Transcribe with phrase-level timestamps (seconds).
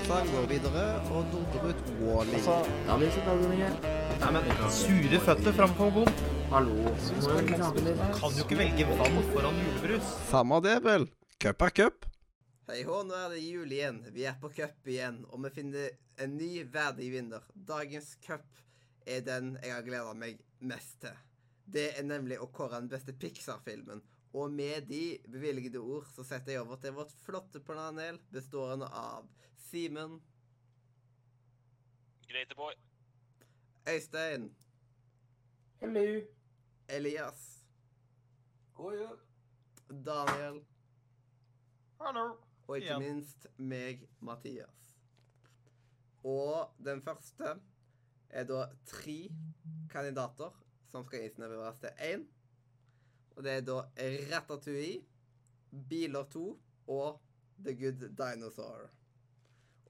[0.00, 2.34] Tarzan går videre, og Nordrut Wally.
[2.34, 2.54] Altså,
[4.72, 6.12] Sure føtter framfor bom.
[6.48, 6.92] Hallo.
[8.16, 10.12] Kan jo ikke velge vann foran julebrus.
[10.30, 11.04] Samme det, vel.
[11.42, 12.06] Cup er cup.
[12.70, 13.98] Hei hå, nå er det jul igjen.
[14.14, 15.90] Vi er på cup igjen, og vi finner
[16.24, 17.44] en ny verdig vinner.
[17.52, 18.46] Dagens cup
[19.04, 21.18] er den jeg har gleda meg mest til.
[21.66, 24.00] Det er nemlig å kåre den beste Pixar-filmen.
[24.32, 29.28] Og med de bevilgede ord så setter jeg over til vårt flotte panel bestående av
[29.70, 30.22] Simen,
[32.28, 32.72] Greaterboy.
[33.88, 34.56] Øystein,
[35.80, 36.26] Hello.
[36.88, 37.66] Elias,
[38.74, 39.18] God jul.
[40.04, 40.64] Daniel
[42.00, 42.36] Hallo.
[42.68, 43.00] og ikke yeah.
[43.00, 44.98] minst meg, Mathias.
[46.24, 47.60] Og den første
[48.30, 49.30] er da tre
[49.90, 52.26] kandidater som skal innsnevres til én.
[53.36, 53.82] Og det er da
[54.34, 55.04] Ratatouille,
[55.88, 57.20] Biler 2 og
[57.64, 58.90] The Good Dinosaur.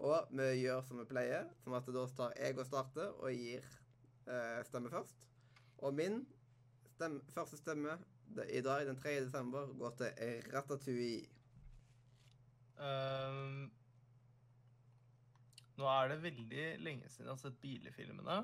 [0.01, 3.67] Og vi gjør som vi pleier, som at da tar jeg og starter og gir
[4.27, 5.27] eh, stemme først.
[5.85, 6.23] Og min
[6.95, 7.99] stemme, første stemme
[8.37, 9.19] det, i dag, den 3.
[9.27, 11.29] desember, går til Ratatouille.
[12.81, 13.69] Um,
[15.77, 18.39] nå er det veldig lenge siden jeg har sett Bilefilmene.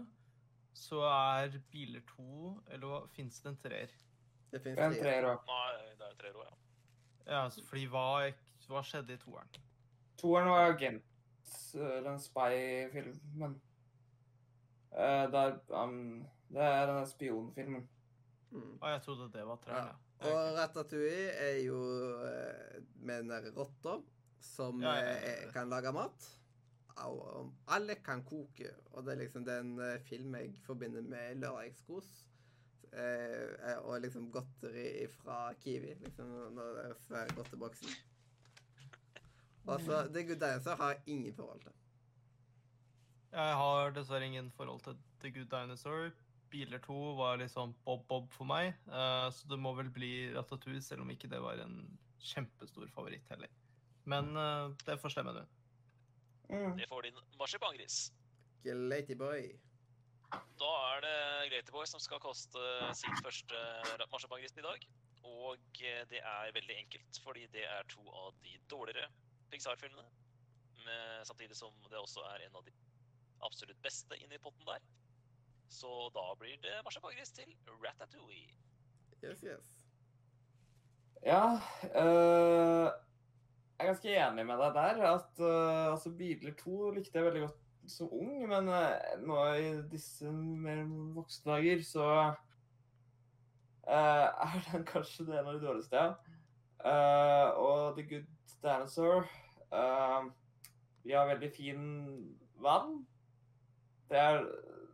[0.76, 3.92] Så er Biler 2 Eller fins det en treer?
[4.52, 5.00] Det fins En tre.
[5.00, 5.48] treer òg.
[5.48, 6.56] Nei, det er en treer òg, ja.
[7.26, 8.04] Ja, fordi hva,
[8.68, 9.56] hva skjedde i toeren?
[10.20, 11.15] Toeren var agent,
[11.74, 13.60] eller en spy-filmen.
[14.96, 17.86] Uh, der, um, det er denne spionfilmen.
[18.50, 18.76] Mm.
[18.80, 20.28] Å, jeg trodde det var treeren, Ja.
[20.28, 20.32] ja.
[20.32, 21.80] Og Ratatouille er jo
[22.22, 23.98] uh, med den der rotta
[24.40, 25.50] som Ja, ja, ja, eh, ja.
[25.52, 26.30] kan lage mat.
[27.04, 28.70] Og og alle kan koke.
[28.92, 32.26] Og det er liksom den uh, film jeg forbinder med lørdagskos.
[32.96, 37.90] Eh, eh, og liksom godteri fra Kiwi, liksom, når det er godteboksen.
[39.66, 41.74] Altså, The Good Dinosaur har jeg ingen forhold til.
[43.32, 46.10] Jeg har dessverre ingen forhold til The Good Dinosaur.
[46.50, 51.02] Biler 2 var liksom bob-bob for meg, eh, så det må vel bli Ratatouille, selv
[51.02, 51.80] om ikke det var en
[52.22, 53.50] kjempestor favoritt heller.
[54.06, 55.42] Men eh, det får stemme, du.
[56.48, 56.76] Mm.
[56.78, 58.12] Det får din marsipangris.
[58.62, 59.50] Glatyboy.
[60.60, 61.18] Da er det
[61.50, 62.62] Glatyboy som skal koste
[62.94, 64.88] sin første marsipangris i dag.
[65.26, 69.10] Og eh, det er veldig enkelt, fordi det er to av de dårligere
[69.50, 70.08] Pixar-filmene.
[71.26, 72.72] Samtidig som det også er en av de
[73.46, 74.84] absolutt beste inni potten der.
[75.68, 77.50] Så da blir det marsipangris til
[77.82, 78.54] Ratatouille.
[79.24, 79.72] Yes, yes.
[81.24, 85.00] Ja eh, Jeg er ganske enig med deg der.
[85.10, 89.68] At eh, altså, Biler 2 likte jeg veldig godt som ung, men eh, nå i
[89.90, 90.84] disse mer
[91.16, 92.06] voksne dager så
[93.86, 96.16] eh, er den kanskje det en av de dårligste, ja.
[96.86, 98.26] Uh, og The Good
[98.62, 99.26] Dinosaur
[99.72, 100.30] Uh,
[101.02, 101.80] Vi har veldig fin
[102.62, 103.06] vann.
[104.08, 104.44] Det er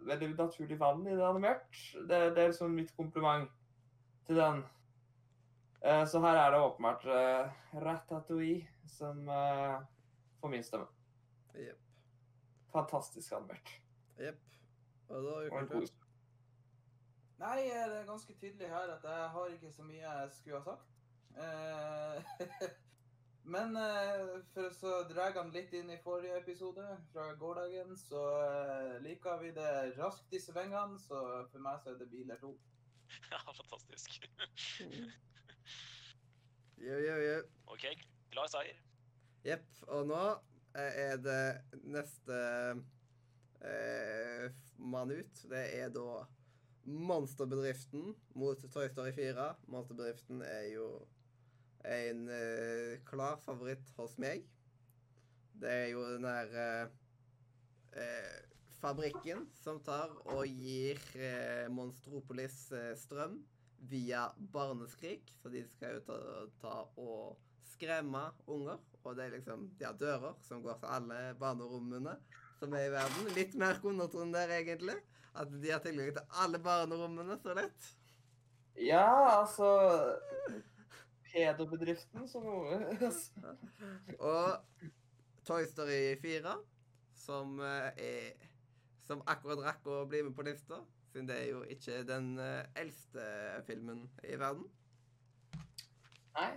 [0.09, 1.77] veldig naturlig vann i det animert.
[2.09, 3.51] Det, det er liksom mitt kompliment
[4.27, 4.63] til den.
[5.85, 7.53] Uh, Så her er det åpenbart uh,
[7.85, 9.85] Ratatouille som uh,
[10.41, 10.87] får min stemme.
[11.55, 11.81] Jepp.
[12.73, 13.75] Fantastisk animert.
[14.19, 14.41] Jepp.
[15.09, 15.91] Og da en uker.
[17.43, 20.61] Nei, eh, det er ganske tydelig her at jeg har ikke så mye jeg skulle
[20.61, 20.89] ha sagt.
[21.43, 22.69] Eh,
[23.45, 29.01] Men eh, for å dra han litt inn i forrige episode fra gårsdagen, så eh,
[29.03, 31.19] liker vi det raskt i svingene, så
[31.51, 32.55] for meg så er det biler to.
[33.33, 34.23] Ja, fantastisk.
[36.83, 37.35] Jo, jo, jo.
[37.71, 37.85] OK,
[38.33, 38.79] klar seier.
[39.47, 39.67] Jepp.
[39.95, 40.23] Og nå
[40.79, 41.43] eh, er det
[41.83, 42.39] neste
[43.63, 44.47] eh,
[44.79, 45.43] mann ut.
[45.51, 46.25] Det er da
[46.83, 49.47] Monsterbedriften mot Toy Story 4.
[49.71, 50.89] Monsterbedriften er jo
[51.85, 54.45] en eh, klar favoritt hos meg.
[55.63, 56.87] Det er jo den der eh,
[58.03, 58.35] eh,
[58.83, 63.41] fabrikken som tar og gir eh, Monstropolis eh, strøm
[63.91, 65.31] via barneskrik.
[65.43, 66.19] Så de skal jo ta,
[66.63, 67.39] ta og
[67.73, 68.79] skremme unger.
[69.03, 72.15] Og det er liksom De har dører som går til alle barnerommene
[72.61, 73.33] som er i verden.
[73.35, 74.99] Litt mer undertone der, egentlig.
[75.35, 77.89] At de har tilgang til alle barnerommene så lett.
[78.79, 79.69] Ja, altså
[81.33, 82.79] Pedobedriften, som noe
[84.19, 84.83] Og
[85.49, 86.57] Toy Story 4,
[87.17, 88.51] som eh, er
[89.03, 90.79] Som akkurat rakk å bli med på lista,
[91.11, 93.25] siden det er jo ikke den eh, eldste
[93.67, 94.69] filmen i verden.
[96.37, 96.53] Nei.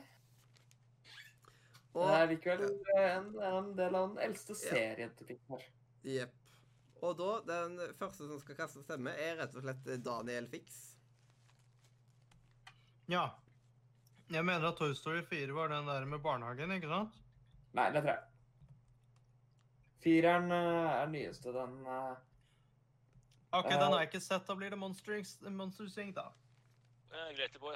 [1.95, 2.65] Og det er likevel
[2.99, 5.63] en, en del av den eldste serien til Pixar.
[6.05, 6.35] Jepp.
[7.03, 10.77] Og da, den første som skal kaste stemme, er rett og slett Daniel Fix.
[13.11, 13.29] Ja.
[14.33, 17.19] Jeg mener at Toy Story 4 var den der med barnehagen, ikke sant?
[17.77, 18.23] Nei, det tror jeg.
[20.05, 21.53] Fireren eh, er nyeste.
[21.53, 22.15] Den eh,
[23.55, 24.47] Ok, Eh, den har jeg ikke sett.
[24.47, 26.27] Da blir det Monsters, Monsters Inc., da.
[27.15, 27.29] Uh,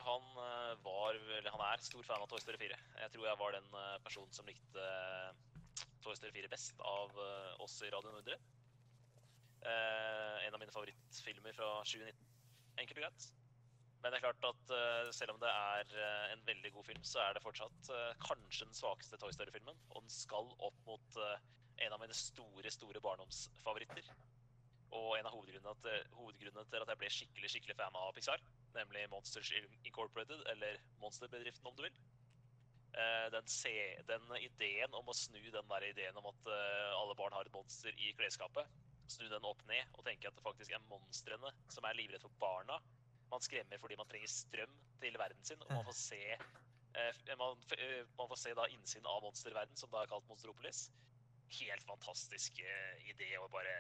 [0.04, 2.80] han eh, var, eller han er, stor fan av Toy Story 4.
[3.04, 7.16] Jeg tror jeg var den eh, personen som likte eh, Toy Story 4 best av
[7.16, 8.36] eh, oss i Radio Nordre.
[9.64, 12.28] Eh, en av mine favorittfilmer fra 2019.
[12.84, 13.30] Enkelt og greit.
[14.00, 17.02] Men det er klart at uh, selv om det er uh, en veldig god film,
[17.04, 19.82] så er det fortsatt uh, kanskje den svakeste Toy Story-filmen.
[19.92, 24.08] Og den skal opp mot en av mine store, store barndomsfavoritter.
[24.96, 28.42] Og en av hovedgrunnene til, hovedgrunnene til at jeg ble skikkelig skikkelig fan av Pixar,
[28.76, 29.52] nemlig Monsters
[29.88, 32.00] Incorporated, eller Monsterbedriften om du vil.
[33.32, 33.72] Den, se,
[34.10, 36.50] den ideen om å snu den der ideen om at
[36.98, 38.66] alle barn har et monster i klesskapet,
[39.14, 42.42] snu den opp ned og tenke at det faktisk er monstrene som er livredde for
[42.42, 42.80] barna.
[43.30, 47.62] Man skremmer fordi man trenger strøm til verden sin, og man får se, eh, man,
[47.78, 50.88] eh, man får se da innsiden av monsterverden, som da er kalt Monsteropolis
[51.58, 53.74] helt fantastisk eh, idé og bare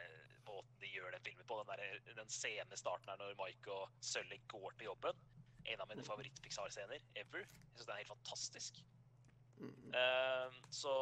[0.48, 1.60] måten de gjør den filmen på.
[1.62, 5.19] Den, der, den scenen starten her når Mike og Sølve går til jobben.
[5.69, 7.44] En av mine favoritt-Pixar-scener ever.
[7.44, 8.80] Jeg syns den er helt fantastisk.
[9.60, 9.92] Mm.
[9.92, 10.94] Uh, så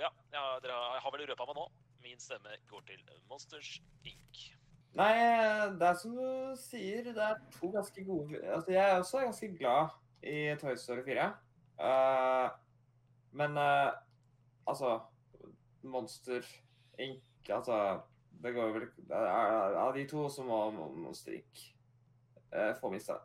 [0.00, 1.66] ja, ja, dere har, jeg har vel røpa meg nå.
[2.00, 3.76] Min stemme går til Monsters
[4.08, 4.40] Inc.
[4.98, 5.12] Nei,
[5.78, 9.48] det er som du sier, det er to ganske gode Altså, jeg er også ganske
[9.56, 9.92] glad
[10.22, 11.26] i Toy Story 4.
[11.80, 12.50] Uh,
[13.32, 13.92] men uh,
[14.66, 15.00] altså
[15.82, 16.42] Monster
[16.98, 17.22] Inc.
[17.48, 18.00] Altså
[18.42, 21.62] Det går vel Av de to så må Monster Inc.
[22.50, 23.20] Uh, få mista.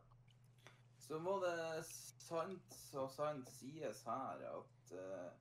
[0.99, 5.33] Så må det sant og sant sies her at uh,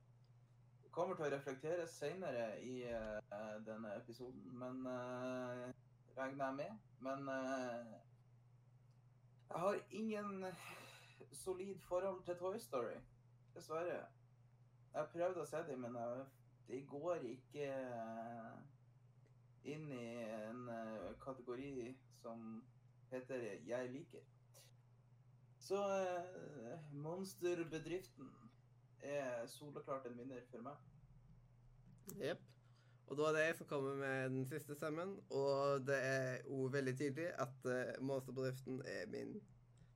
[0.83, 4.85] det kommer til å reflekteres senere i eh, denne episoden, men
[6.17, 6.79] regner jeg med.
[6.99, 7.93] Men uh,
[9.51, 10.45] jeg har ingen
[11.33, 12.95] solid forhold til Toy Story,
[13.55, 14.07] dessverre.
[14.95, 16.25] Jeg prøvde å se dem, men jeg,
[16.69, 18.53] de går ikke eh,
[19.75, 21.91] inn i en eh, kategori
[22.21, 22.65] som
[23.11, 24.31] heter 'jeg liker'.
[25.59, 28.31] Så uh, Monsterbedriften
[29.01, 30.77] er soleklart en vinner for meg.
[32.21, 32.54] Jepp.
[33.07, 36.69] Og da er det jeg som kommer med den siste stemmen, og det er jo
[36.73, 39.35] veldig tydelig at uh, Monsterbedriften er min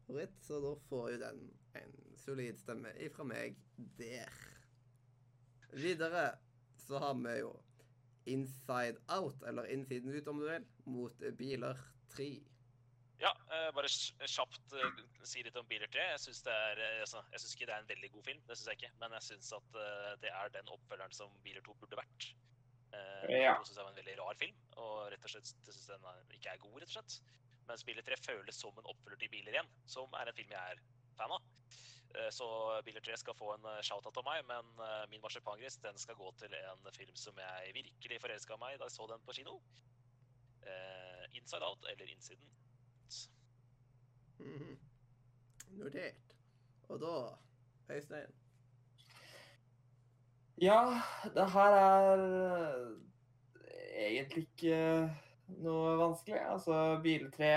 [0.06, 1.40] favoritt, så da får jo den
[1.80, 3.56] en solid stemme ifra meg
[3.96, 4.36] der.
[5.72, 6.26] Videre
[6.84, 7.54] så har vi jo
[8.28, 11.80] Inside Out, eller Innsiden ut om du vil, mot Biler
[12.12, 12.28] 3.
[13.18, 16.04] Ja, eh, bare kjapt eh, si litt om Biler 3.
[16.12, 17.24] Jeg syns altså,
[17.56, 18.92] ikke det er en veldig god film, det synes jeg ikke.
[19.00, 19.80] Men jeg syns at
[20.22, 22.28] det er den oppfølgeren som Biler 2 burde vært.
[22.92, 23.52] Uh, Ja.
[23.58, 26.06] Jeg syns det var en veldig rar film, og rett og slett syns den
[26.38, 27.18] ikke er god, rett og slett.
[27.68, 30.72] Mens Biler 3 føles som en oppfølger til Biler 1, som er en film jeg
[30.76, 30.80] er
[31.18, 31.42] fan av.
[32.16, 32.46] Eh, Så
[32.86, 34.70] Biler 3 skal få en eh, shout-out av meg, men
[35.12, 38.88] min marsipangris den skal gå til en film som jeg virkelig forelska meg i da
[38.88, 39.58] jeg så den på kino.
[40.64, 42.48] Eh, Inside Out, eller Innsiden.
[44.38, 44.78] Mhm.
[45.78, 46.34] Notert.
[46.88, 47.12] Og da,
[47.92, 48.32] Øystein
[50.60, 51.00] Ja,
[51.34, 52.22] det her er
[53.62, 54.78] eh, egentlig ikke
[55.62, 56.40] noe vanskelig.
[56.42, 57.50] Altså, bil 3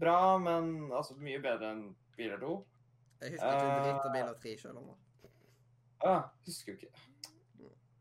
[0.00, 1.84] bra, men altså mye bedre enn
[2.16, 2.52] biler 2.
[3.20, 4.14] Jeg husker ikke dritt av Eh.
[4.14, 5.30] Biler 3 sjøl om det.
[6.04, 6.14] Ja,
[6.46, 7.08] husker jo ikke.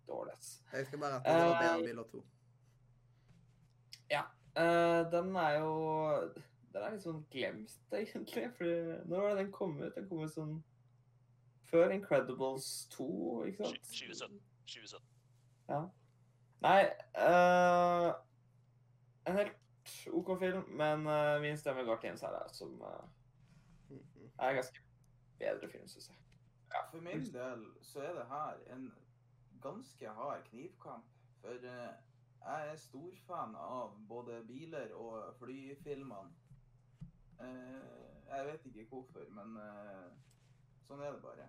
[0.07, 0.37] Dårlig.
[0.71, 1.89] Jeg husker bare at det var bedre enn Eh.
[1.89, 2.23] Biler 2.
[4.09, 4.23] Ja.
[5.11, 5.73] den er jo
[6.73, 8.51] Den er litt sånn glemt, egentlig.
[8.53, 8.65] For
[9.09, 9.95] når var det den kom ut?
[9.95, 10.59] Den kom ut sånn
[11.69, 13.07] før Incredibles 2,
[13.45, 13.83] ikke sant?
[13.83, 14.41] 2017.
[14.65, 15.07] 2017.
[15.69, 15.81] Ja.
[16.61, 16.81] Nei
[17.15, 18.13] uh,
[19.29, 19.55] En helt
[20.13, 22.73] OK film, men uh, min stemme går til en særlig, som
[23.89, 24.29] Mhm.
[24.39, 24.79] er en ganske
[25.39, 26.17] bedre film, syns jeg.
[26.73, 28.93] Ja, For min del så er det her en
[29.61, 31.05] ganske hard knivkamp.
[31.41, 36.29] For jeg er storfan av både biler og flyfilmene.
[37.41, 39.57] Eh, jeg vet ikke hvorfor, men
[40.87, 41.47] sånn er det bare.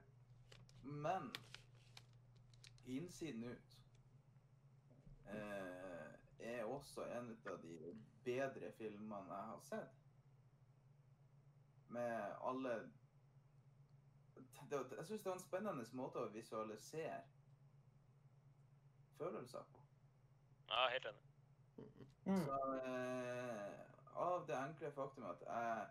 [0.83, 1.33] Men
[2.87, 3.79] innsiden ut
[5.27, 7.95] eh, er også en av de
[8.25, 10.01] bedre filmene jeg har sett.
[11.89, 12.75] Med alle
[14.71, 17.23] det, Jeg syns det var en spennende måte å visualisere
[19.19, 19.83] følelser på.
[20.71, 21.27] Ja, helt enig.
[22.27, 22.45] Mm.
[22.45, 23.81] Så eh,
[24.15, 25.87] av det enkle faktum at jeg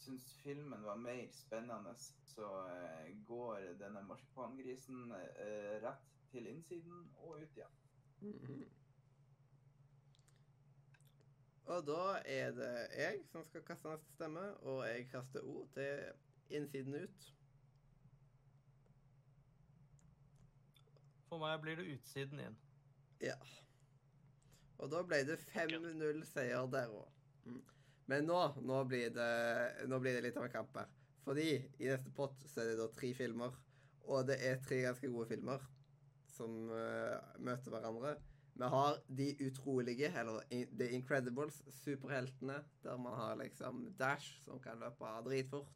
[0.00, 1.94] syns filmen var mer spennende,
[2.34, 7.80] så eh, går denne marsipangrisen eh, rett til innsiden og ut igjen.
[8.20, 8.68] Mhm.
[11.70, 16.00] Og da er det jeg som skal kaste neste stemme, og jeg kaster O til
[16.50, 17.28] innsiden ut.
[21.28, 22.56] For meg blir det utsiden inn.
[23.22, 23.36] Ja.
[24.82, 27.12] Og da ble det 5-0 seier der òg.
[27.44, 27.62] Mm.
[28.10, 29.32] Men nå, nå, blir det,
[29.86, 30.88] nå blir det litt av en kamp her.
[31.22, 33.54] Fordi i neste pott så er det da tre filmer.
[34.10, 35.62] Og det er tre ganske gode filmer
[36.30, 38.16] som uh, møter hverandre.
[38.60, 44.82] Vi har De utrolige, eller The Incredibles, superheltene, der man har liksom Dash, som kan
[44.82, 45.70] løpe dritfort.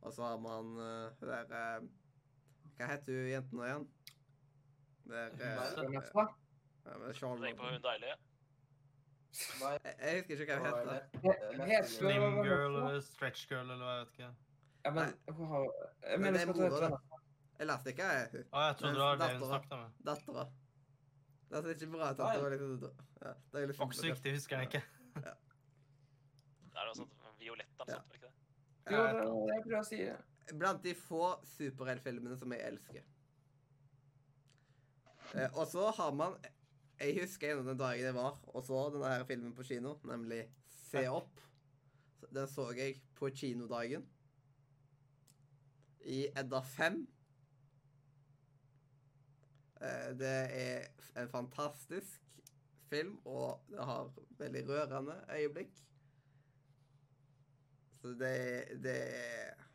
[0.00, 1.88] Og så har man uh, hun derre uh,
[2.76, 3.88] Hva heter hun jenten nå igjen?
[5.08, 8.18] Der, uh, ja, Charles Tenk på hun deilige.
[9.38, 11.66] Jeg, jeg husker ikke hva hun heter.
[11.68, 14.30] He- Slim var girl eller stretch girl eller hva jeg vet ikke.
[14.84, 15.66] Ja, men wow.
[16.02, 16.80] Jeg mener er skal ta et
[17.58, 18.48] Jeg Elastica ikke, hun.
[18.52, 19.84] Å, jeg trodde det var det hun snakket om.
[20.08, 20.44] Dattera.
[21.48, 22.84] Det er ikke bra at det var litt
[23.22, 24.82] ja, det litt Også var viktig, husker jeg ikke.
[26.68, 27.98] Det er noe sånt violett eller Ja.
[27.98, 28.34] er ikke det?
[28.88, 30.02] Jo, det er bra jeg prøver å si.
[30.60, 31.22] Blant de få
[31.56, 33.02] superheltfilmene som jeg elsker.
[35.34, 36.36] Eh, og så har man
[36.98, 39.94] Jeg husker en av den dagen jeg var og så denne her filmen på kino,
[40.08, 40.42] nemlig
[40.88, 41.40] Se opp.
[42.32, 44.06] Den så jeg på kinodagen.
[46.08, 46.96] I Edda 5.
[49.82, 50.88] Eh, det er
[51.20, 52.24] en fantastisk
[52.88, 54.08] film, og det har
[54.40, 55.76] veldig rørende øyeblikk.
[58.00, 59.66] Så det, det er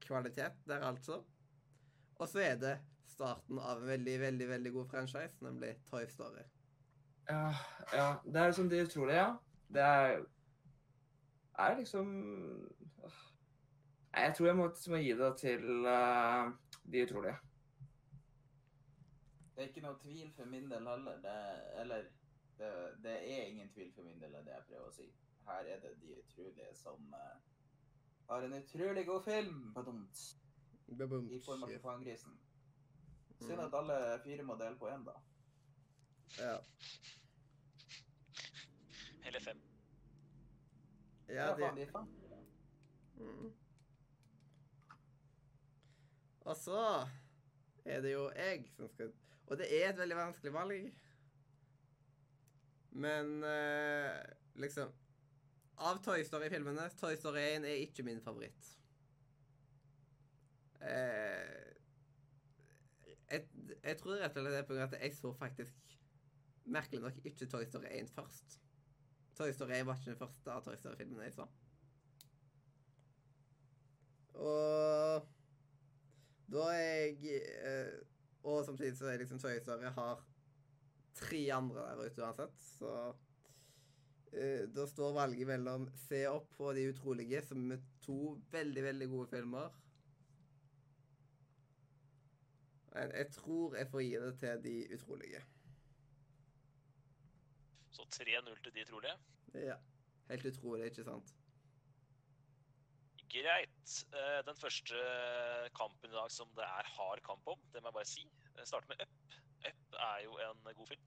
[0.00, 1.20] kvalitet der, altså.
[2.14, 2.78] Og så er det
[3.18, 6.46] starten av en veldig, veldig veldig god franchise, nemlig Toy Story.
[7.28, 7.52] Ja,
[7.92, 8.08] ja.
[8.24, 9.32] Det er liksom de utrolige, ja.
[9.68, 10.20] Det er
[11.58, 12.06] er liksom
[14.14, 16.50] Jeg tror jeg må, må gi det til uh,
[16.92, 17.36] de utrolige.
[19.54, 21.18] Det er ikke noe tvil for min del heller.
[21.22, 21.36] Det,
[21.82, 22.04] eller
[22.58, 22.72] det,
[23.02, 25.08] det er ingen tvil for min del, av det jeg prøver å si.
[25.48, 27.36] Her er det de utrolige som uh,
[28.30, 30.24] har en utrolig god film på dumt,
[30.88, 32.38] i form av Sjafangrisen.
[33.38, 35.14] Synd at alle fire må dele på én, da.
[36.38, 36.56] Ja.
[39.26, 39.60] Eller fem.
[41.28, 42.12] ja de, de faen.
[43.16, 43.50] mm.
[46.48, 46.82] Og så
[47.84, 49.12] er det jo jeg som skal
[49.46, 50.88] Og det er et veldig vanskelig valg.
[52.90, 54.16] Men eh,
[54.54, 54.92] liksom
[55.78, 58.72] Av Toy Story-filmene, Toy Story 1 er ikke min favoritt.
[60.82, 61.77] Eh,
[63.84, 65.96] jeg, tror rett og slett det er på av at jeg så faktisk
[66.68, 68.58] merkelig nok ikke Toy Story 1 først.
[69.38, 71.46] Toy Story 1 var ikke den første av Toy Story-filmene jeg så.
[74.38, 75.28] Og
[76.48, 77.96] da er jeg eh,
[78.46, 80.22] Og samtidig så er liksom Toy Story har
[81.18, 82.92] tre andre der ute uansett, så
[84.32, 89.08] eh, Da står valget mellom Se opp og De utrolige, som er to veldig, veldig
[89.08, 89.74] gode filmer.
[92.98, 95.40] Men jeg tror jeg får gi det til De utrolige.
[97.94, 99.18] Så 3-0 til de utrolige?
[99.54, 99.76] Ja.
[100.30, 101.30] Helt utrolig, ikke sant?
[103.30, 103.92] Greit.
[104.18, 104.98] Eh, Den første
[105.78, 108.26] kampen i dag som det er hard kamp om, det må jeg bare si.
[108.56, 109.14] Jeg starter med Up.
[109.70, 111.06] Up er jo en god film.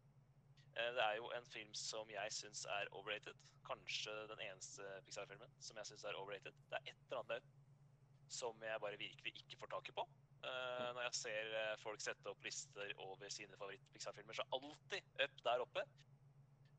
[0.78, 3.36] Eh, Det er jo en film som jeg syns er overrated.
[3.68, 6.56] Kanskje den eneste Pixar-filmen som jeg syns er overrated.
[6.70, 10.08] Det er et eller annet med Up som jeg bare virkelig ikke får taket på.
[10.42, 15.26] Eh, Når jeg ser eh, folk sette opp lister over sine favoritt-Pixar-filmer, så er alltid
[15.26, 15.84] Up der oppe.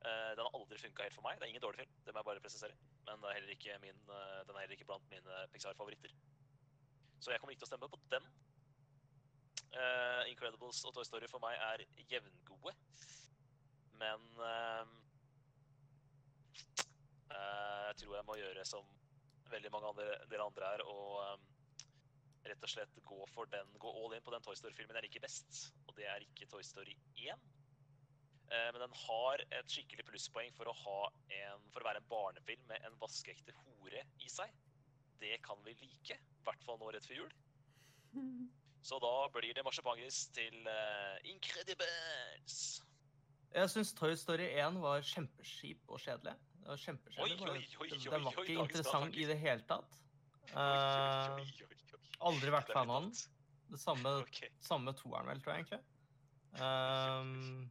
[0.02, 1.36] Uh, Den har aldri funka helt for meg.
[1.38, 2.74] Det er ingen dårlig film, det må jeg bare presisere.
[3.06, 6.10] Men er min, uh, den er heller ikke blant mine Pixar-favoritter.
[7.22, 8.26] Så jeg kommer ikke til å stemme på den.
[10.28, 12.74] Incredibles og Toy Story for meg er jevngode.
[14.02, 14.26] Men
[17.30, 18.90] jeg tror jeg må gjøre som
[19.54, 21.46] veldig mange andre, dere andre her, og
[22.48, 25.24] rett og slett gå for den, gå all in på den Toy Story-filmen jeg liker
[25.26, 25.60] best.
[25.88, 27.28] Og det er ikke Toy Story 1.
[28.52, 30.98] Eh, Men den har et skikkelig plusspoeng for å, ha
[31.38, 34.50] en, for å være en barnefilm med en vaskeekte hore i seg.
[35.22, 37.32] Det kan vi like, i hvert fall nå rett før jul.
[38.82, 42.82] Så da blir det marsipangris til uh, Incredibles.
[43.54, 46.32] Jeg syns Toy Story 1 var kjempeskip og kjedelig.
[46.62, 47.36] Det var kjempeskjedelig.
[47.46, 49.98] Oi, oi, oi, Den- oi, Den var ikke interessant i det hele tatt.
[50.50, 51.54] Oi,
[52.28, 53.12] aldri vært fan av den.
[53.72, 54.50] Det samme, okay.
[54.60, 55.80] samme toeren, vel, tror jeg egentlig.
[56.60, 57.70] Um,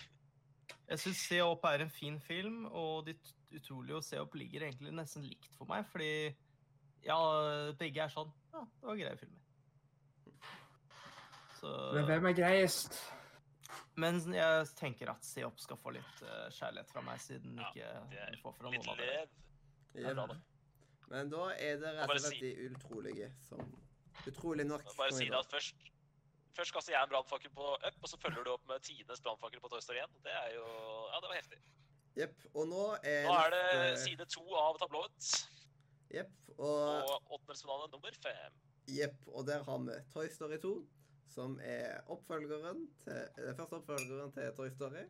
[0.90, 3.14] jeg syns Se opp er en fin film, og De
[3.54, 6.10] utrolige og Se opp ligger egentlig nesten likt for meg, fordi
[7.06, 7.16] ja,
[7.78, 9.38] begge er sånn Ja, det var greie filmer.
[11.60, 12.98] Så, Men hvem er greiest?
[14.00, 17.68] men jeg tenker at Se opp skal få litt uh, kjærlighet fra meg, siden Ja,
[17.70, 19.26] ikke det får fra noen av dere.
[19.90, 20.38] Det er bra, da.
[21.10, 23.62] Men da er det rett og slett si- de utrolige som
[24.28, 25.88] Utrolig nok Bare si det at først
[26.56, 29.60] Først kaster jeg en brannfakkel på Up, og så følger du opp med tidenes brannfakkel
[29.62, 30.16] på Toy Story 1.
[30.24, 30.64] Det er jo
[31.12, 31.58] Ja, det var heftig.
[32.18, 32.40] Jepp.
[32.58, 35.28] Og nå er Nå er det side to av tablået.
[36.10, 36.32] Jepp.
[36.58, 38.52] Og Og åttendelsfinale nummer fem.
[38.90, 40.72] Jepp, og der har vi Toy Story 2,
[41.30, 45.04] som er oppfølgeren til, den første oppfølgeren til Toy Story.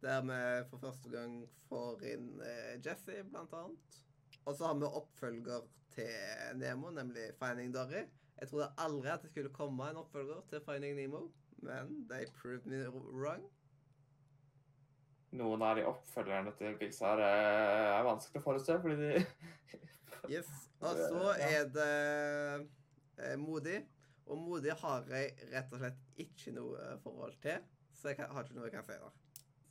[0.00, 1.36] Der vi for første gang
[1.68, 4.00] får inn eh, Jesse, blant annet.
[4.46, 8.06] Og så har vi oppfølger til Nemo, nemlig Finding Dory.
[8.40, 11.26] Jeg trodde aldri at det skulle komme en oppfølger til Finding Nemo,
[11.62, 13.44] men they proved me wrong.
[15.30, 19.26] Noen av de oppfølgerne til Pixar er vanskelig å forutse, fordi de
[20.30, 20.48] Yes.
[20.86, 21.92] Og så er det
[23.18, 23.78] eh, Modig.
[24.26, 27.62] Og Modig har jeg rett og slett ikke noe forhold til,
[27.98, 29.16] så jeg har ikke noe jeg kan si der.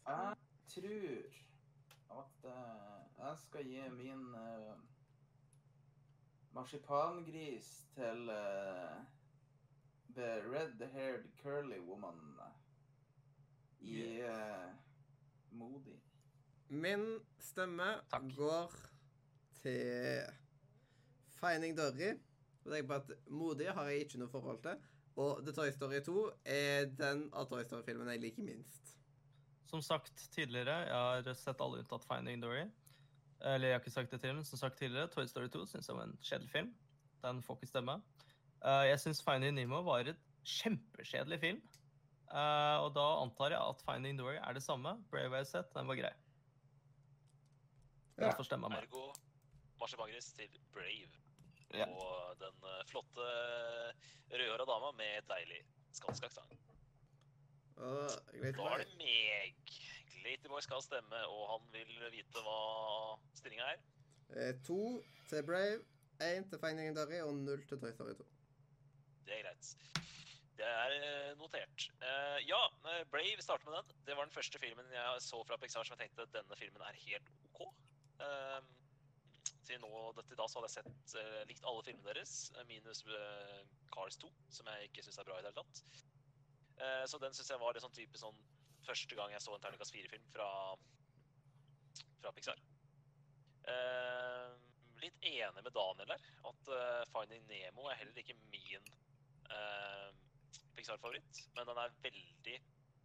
[0.09, 0.35] Jeg
[0.73, 4.75] tror at eh, jeg skal gi min uh,
[6.55, 8.99] marsipangris til uh,
[10.15, 12.39] the red-haired curly woman
[13.79, 14.71] i uh,
[15.51, 15.99] Modig.
[16.69, 18.23] Min stemme Takk.
[18.37, 18.73] går
[19.61, 20.21] til
[21.39, 22.13] Finding Dory.
[22.87, 24.75] På at Modig har jeg ikke noe forhold til.
[25.15, 28.93] Og The Toy Story 2 er den av Toy Story-filmene jeg liker minst.
[29.65, 32.67] Som sagt tidligere, jeg har sett alle unntatt Finding Dory.
[33.41, 35.87] Eller jeg har ikke sagt det til, men som sagt tidligere, Toy Story 2 syns
[35.87, 36.73] jeg var en kjedelig film.
[37.23, 37.95] Den får ikke stemme.
[38.59, 41.61] Uh, jeg syns Finding Nemo var et kjempekjedelig film.
[42.29, 44.97] Uh, og da antar jeg at Finding Dory er det samme.
[45.11, 46.11] Brave har jeg sett, den var grei.
[48.19, 48.35] Den Ja.
[48.35, 48.83] får stemme meg.
[48.83, 49.13] Ergo
[49.79, 51.07] marsipangris til Brave.
[51.71, 51.85] Ja.
[51.87, 53.25] Og den eh, flotte
[54.33, 55.61] rødhåra dama med deilig
[55.95, 56.55] skotsk aksent.
[57.77, 59.58] Uh, Da er det meg.
[60.29, 62.57] Glatyboy skal stemme, og han vil vite hva
[63.37, 63.79] stillinga er.
[64.37, 64.81] Eh, To
[65.29, 65.79] til Brave,
[66.21, 68.27] én til Finding Dory og null til Toy Story 2.
[69.25, 69.71] Det er greit.
[70.59, 71.87] Det er eh, notert.
[72.03, 72.59] Eh, ja,
[72.91, 74.03] eh, Brave starter med den.
[74.05, 77.01] Det var den første filmen jeg så fra Pixar som jeg tenkte denne filmen er
[77.07, 77.63] helt OK.
[78.27, 78.59] Eh,
[79.65, 79.89] til nå,
[80.19, 82.35] til da så hadde jeg sett eh, likt alle filmene deres,
[82.69, 83.01] minus
[83.95, 86.05] Cars 2, som jeg ikke syns er bra i det hele tatt.
[87.11, 88.37] Så den syns jeg var en sånn type sånn
[88.89, 90.49] første gang jeg så en Terningkast 4-film fra,
[92.23, 92.61] fra Pixar.
[93.69, 94.49] Eh,
[95.03, 98.89] litt enig med Daniel her, at eh, Finding Nemo er heller ikke min
[99.53, 100.09] eh,
[100.77, 102.59] Pixar-favoritt, men den er veldig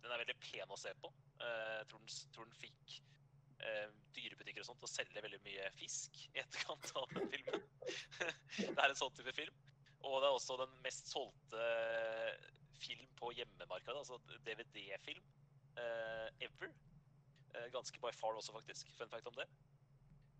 [0.04, 1.08] den er veldig pen å se på.
[1.40, 2.96] Eh, jeg tror den, tror den fikk
[3.64, 7.64] eh, dyrebutikker og sånt og selger selge veldig mye fisk i etterkant av den filmen.
[8.58, 9.62] det er en sånn type film.
[10.04, 11.64] Og det er også den mest solgte
[12.84, 15.24] film på hjemmemarkedet, altså DVD-film
[16.40, 16.72] ever.
[17.54, 18.90] Eh, ganske by far også, faktisk.
[18.98, 19.46] Fun fact om det.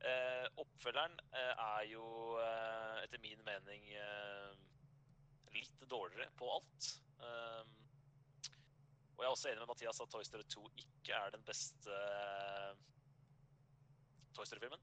[0.05, 2.05] Eh, oppfølgeren eh, er jo
[2.43, 4.51] eh, etter min mening eh,
[5.55, 6.91] litt dårligere på alt.
[9.15, 11.95] Og jeg er også enig med Mathias at Toy Story 2 ikke er den beste
[11.95, 12.75] eh,
[14.35, 14.83] Toy Story-filmen.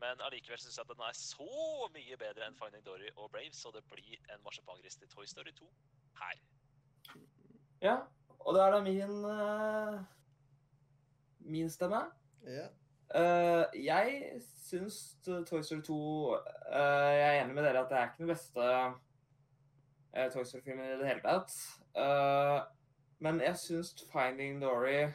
[0.00, 3.52] Men allikevel syns jeg at den er så mye bedre enn Finding Dory og Brave,
[3.52, 5.68] så det blir en marsipangris til Toy Story 2
[6.22, 6.40] her.
[7.84, 7.96] Ja,
[8.44, 9.98] og da er det min uh,
[11.44, 12.04] min stemme.
[12.44, 12.68] Yeah.
[13.14, 16.38] Uh, jeg syns Toy Story 2 uh,
[16.72, 18.68] Jeg er enig med dere at det er ikke den beste
[20.14, 21.52] eh, Toy Story-filmen i det hele tatt.
[21.96, 22.62] Eh,
[23.24, 25.12] men jeg syns Finding Dory Den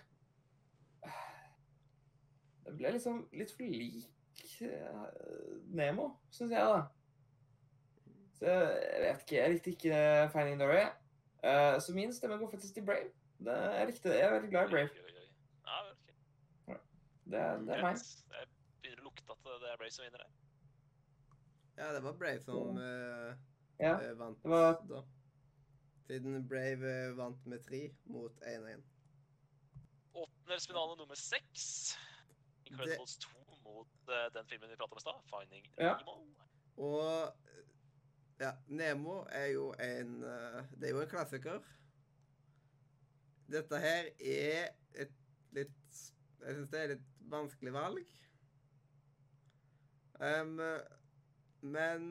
[2.66, 5.06] Det ble liksom litt for lik eh,
[5.76, 6.82] Nemo, syns jeg, da.
[8.40, 9.36] Så jeg vet ikke.
[9.36, 10.02] Jeg likte ikke
[10.34, 10.84] Finding Dory.
[11.44, 13.12] Eh, så min stemme går faktisk til Brave.
[13.40, 14.18] Det, jeg likte det.
[14.20, 14.90] Jeg er veldig glad i Brave.
[14.90, 15.28] Oi, oi, oi.
[15.70, 16.08] Ja, ok.
[17.30, 18.02] Det, er- det er meg.
[18.34, 18.48] Jeg
[18.82, 20.34] begynner å lukte at det er Brave som vinner her.
[21.80, 23.32] ja, det var Brave som uh,
[23.80, 23.94] Ja.
[24.04, 25.04] eh, vant var- da.
[26.10, 28.82] Siden Brave eh, vant med tre mot 1-1.
[30.14, 31.96] Åttendelsfinale nummer seks.
[32.66, 33.30] Incredibles 2
[33.64, 35.96] mot uh, den filmen vi pratet om i stad, Finding Ja.
[36.02, 36.16] Nemo.
[36.78, 37.34] Og
[38.40, 41.60] ja, Nemo er jo en uh, Det er jo en klassiker.
[43.50, 45.16] Dette her er et
[45.58, 46.02] litt
[46.40, 48.12] Jeg syns det er et litt vanskelig valg.
[50.20, 50.60] Um,
[51.62, 52.06] men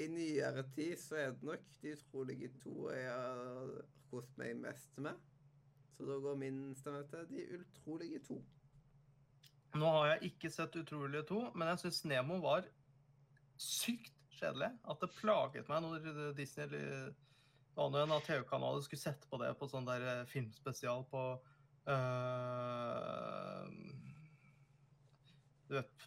[0.00, 3.72] i nyere tid så er det nok De utrolige to jeg har
[4.10, 5.16] kost meg mest med.
[5.96, 8.40] Så da går min stemme til De utrolige to.
[9.76, 12.68] Nå har jeg ikke sett Utrolige to, men jeg syns Nemo var
[13.60, 14.70] sykt kjedelig.
[14.88, 16.68] At det plaget meg når Disney
[17.76, 21.22] var nå enn av TV-kanaler skulle sette på det på sånn der eh, filmspesial på
[21.90, 23.64] uh,
[25.68, 26.06] Du vet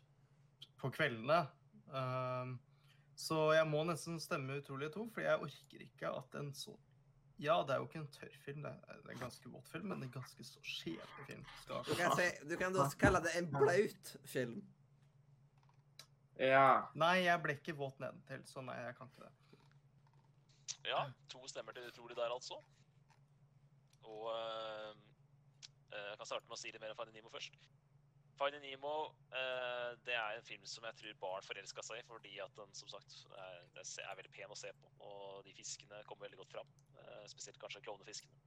[0.80, 1.44] På kveldene.
[1.92, 2.56] Uh,
[3.20, 6.74] så jeg må nesten stemme utrolig to, for jeg orker ikke at en så
[7.40, 10.04] Ja, det er jo ikke en tørr film, det er en ganske våt film, men
[10.04, 11.46] en ganske så kjedelig film.
[11.62, 14.58] Skal Du kan, si, du kan også kalle det en blaut film.
[16.40, 16.90] Ja.
[17.00, 19.49] Nei, jeg ble ikke våt nedentil, så nei, jeg kan ikke det.
[20.88, 22.60] Ja, to stemmer til utrolig der, altså.
[24.08, 24.94] Og eh,
[25.92, 27.58] jeg kan starte med å si litt mer om Finding Nemo først.
[28.40, 28.92] Finding Nemo
[29.34, 32.72] uh, det er en film som jeg tror barn forelska seg i, fordi at den
[32.78, 34.92] som sagt er, er er veldig pen å se på.
[35.04, 36.70] Og de fiskene kommer veldig godt fram.
[36.96, 38.40] Uh, spesielt kanskje klovnefiskene.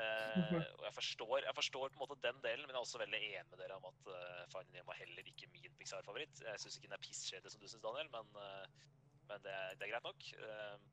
[0.00, 3.00] Eh, og jeg forstår, jeg forstår på en måte den delen, men jeg er også
[3.02, 6.40] veldig enig med dere om at uh, Finding Nemo er heller ikke min Pixar-favoritt.
[6.46, 8.32] Jeg syns ikke den er pisskjedelig som du syns, Daniel, men,
[9.28, 10.30] men det, er- det er greit nok.
[10.46, 10.88] Eh,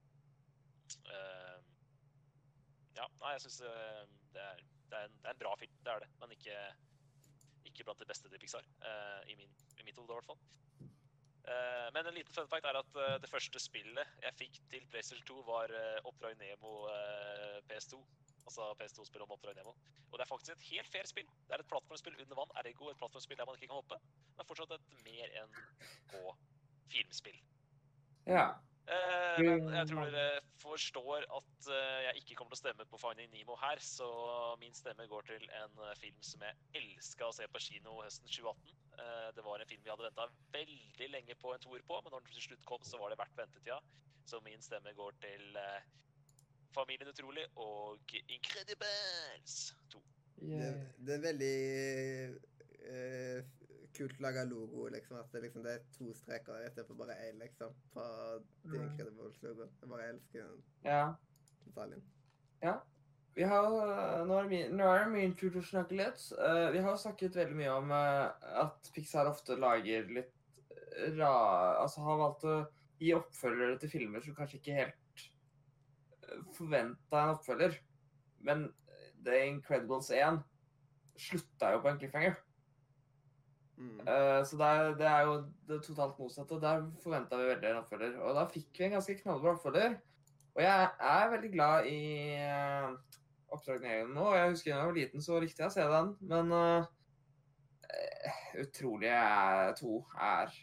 [2.98, 5.92] ja, nei, jeg syns det, er- det, er en- det er en bra film, det
[5.94, 6.10] er det.
[6.22, 6.58] Men ikke,
[7.66, 8.66] ikke blant de beste til Pixar.
[8.82, 10.40] eh, i, min, I mitt hode, i hvert fall.
[11.48, 14.88] Eh, men en liten fun fact er at eh, det første spillet jeg fikk til
[14.92, 15.72] PlayStation 2, var
[16.10, 18.02] Oppdrag Nemo eh, PS2.
[18.48, 19.74] Altså PS2-spill om Oppdrag Nemo.
[20.12, 21.28] Og det er faktisk et helt fair spill.
[21.48, 23.98] Det er et plattformspill under vann, ergo et plattformspill der man ikke kan hoppe.
[24.38, 25.58] Men fortsatt et mer enn
[26.14, 26.22] gå
[26.94, 27.40] filmspill.
[28.28, 28.46] Ja.
[28.88, 33.00] Eh, men jeg tror dere forstår at eh, jeg ikke kommer til å stemme på
[33.02, 34.08] Finding Nemo her, så
[34.62, 38.32] min stemme går til en eh, film som jeg elska å se på kino høsten
[38.32, 38.78] 2018.
[38.98, 42.16] Eh, det var en film vi hadde venta veldig lenge på en toer på, men
[42.16, 43.82] når den til slutt kom, så var det verdt ventetida.
[44.28, 45.60] Så min stemme går til
[46.76, 50.02] Familien Utrolig og Incredibles 2.
[50.38, 50.72] Det,
[51.04, 51.56] det er veldig
[52.88, 53.57] eh,
[53.98, 55.18] kult laga logo, liksom.
[55.22, 57.74] At det, liksom, det er to streker istedenfor bare én, liksom.
[57.94, 58.04] På
[58.66, 58.84] The Mm.
[58.84, 59.70] Incredibles-logo.
[59.82, 61.02] Jeg bare elsker den ja.
[61.66, 62.04] detaljen.
[63.38, 63.68] Vi har,
[64.26, 66.24] nå er det min, tur til å snakke litt.
[66.40, 68.34] Uh, vi har snakket veldig mye om uh,
[68.64, 70.34] at Pixar ofte lager litt
[71.20, 71.34] ra...
[71.84, 72.56] Altså har valgt å
[72.98, 75.28] gi oppfølgere til filmer som kanskje ikke helt
[76.58, 77.78] forventa en oppfølger.
[78.48, 78.68] Men
[79.26, 80.42] The Incredibles 1
[81.18, 82.38] slutta jo på en cliffhanger.
[83.78, 84.00] Mm.
[84.08, 85.34] Eh, så det er, det er jo
[85.70, 86.60] det totalt motsatte.
[86.62, 88.20] Der forventa vi veldig en oppfølger.
[88.26, 89.98] Og da fikk vi en ganske knallbra oppfølger.
[90.58, 91.98] Og jeg er veldig glad i
[92.42, 93.18] uh,
[93.54, 94.32] Oppdrag Nemo nå.
[94.34, 96.10] Jeg husker da jeg var liten, så likte jeg å se den.
[96.32, 96.88] Men uh,
[97.86, 100.56] eh, Utrolige er- to er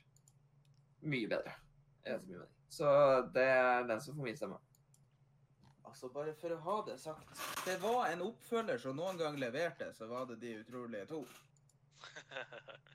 [1.07, 1.55] mye bedre.
[2.03, 2.43] Etter min.
[2.75, 2.91] Så
[3.37, 4.59] det er den som får min stemme.
[5.85, 7.39] Altså, bare for å ha det sagt.
[7.63, 11.23] Det var en oppfølger som noen gang leverte, så var det De utrolige to.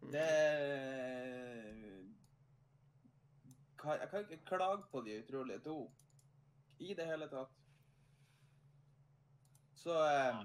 [0.00, 0.28] Det
[3.84, 5.92] Jeg kan ikke klage på De utrolige to
[6.80, 7.52] i det hele tatt.
[9.76, 10.40] Så eh,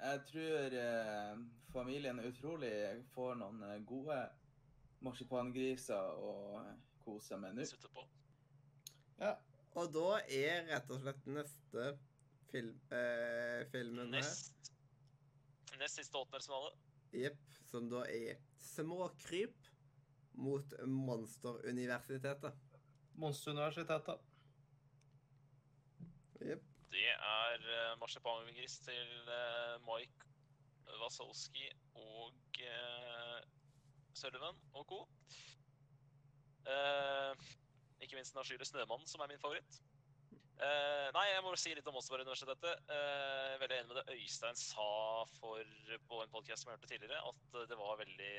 [0.00, 1.38] Jeg tror eh,
[1.72, 2.72] familien Utrolig
[3.14, 4.18] får noen eh, gode
[5.04, 6.32] marsipangriser å
[7.04, 7.66] kose med nå.
[9.20, 9.34] Ja.
[9.78, 11.88] Og da er rett og slett neste
[12.50, 14.72] film, eh, filmen Nest,
[15.78, 16.72] nest siste åttendelsfinale.
[17.12, 17.44] Jepp.
[17.68, 19.68] Som da er Småkryp
[20.38, 22.54] mot Monsteruniversitetet.
[23.18, 24.24] Monsteruniversitetet.
[26.40, 26.64] Jepp.
[26.88, 30.28] Det er uh, marsipangris til uh, Mike
[31.02, 32.32] Wazowski og
[32.64, 33.40] uh,
[34.14, 35.00] Sullivan og co.
[36.64, 37.34] Uh,
[38.00, 39.82] ikke minst Den avskyelige snømannen, som er min favoritt.
[40.58, 42.80] Eh, nei, jeg må si litt om Monsteruniversitetet.
[42.90, 44.88] Uh, veldig enig med det Øystein sa
[45.36, 45.76] for,
[46.10, 48.32] på en podcast som jeg hørte tidligere, at det var veldig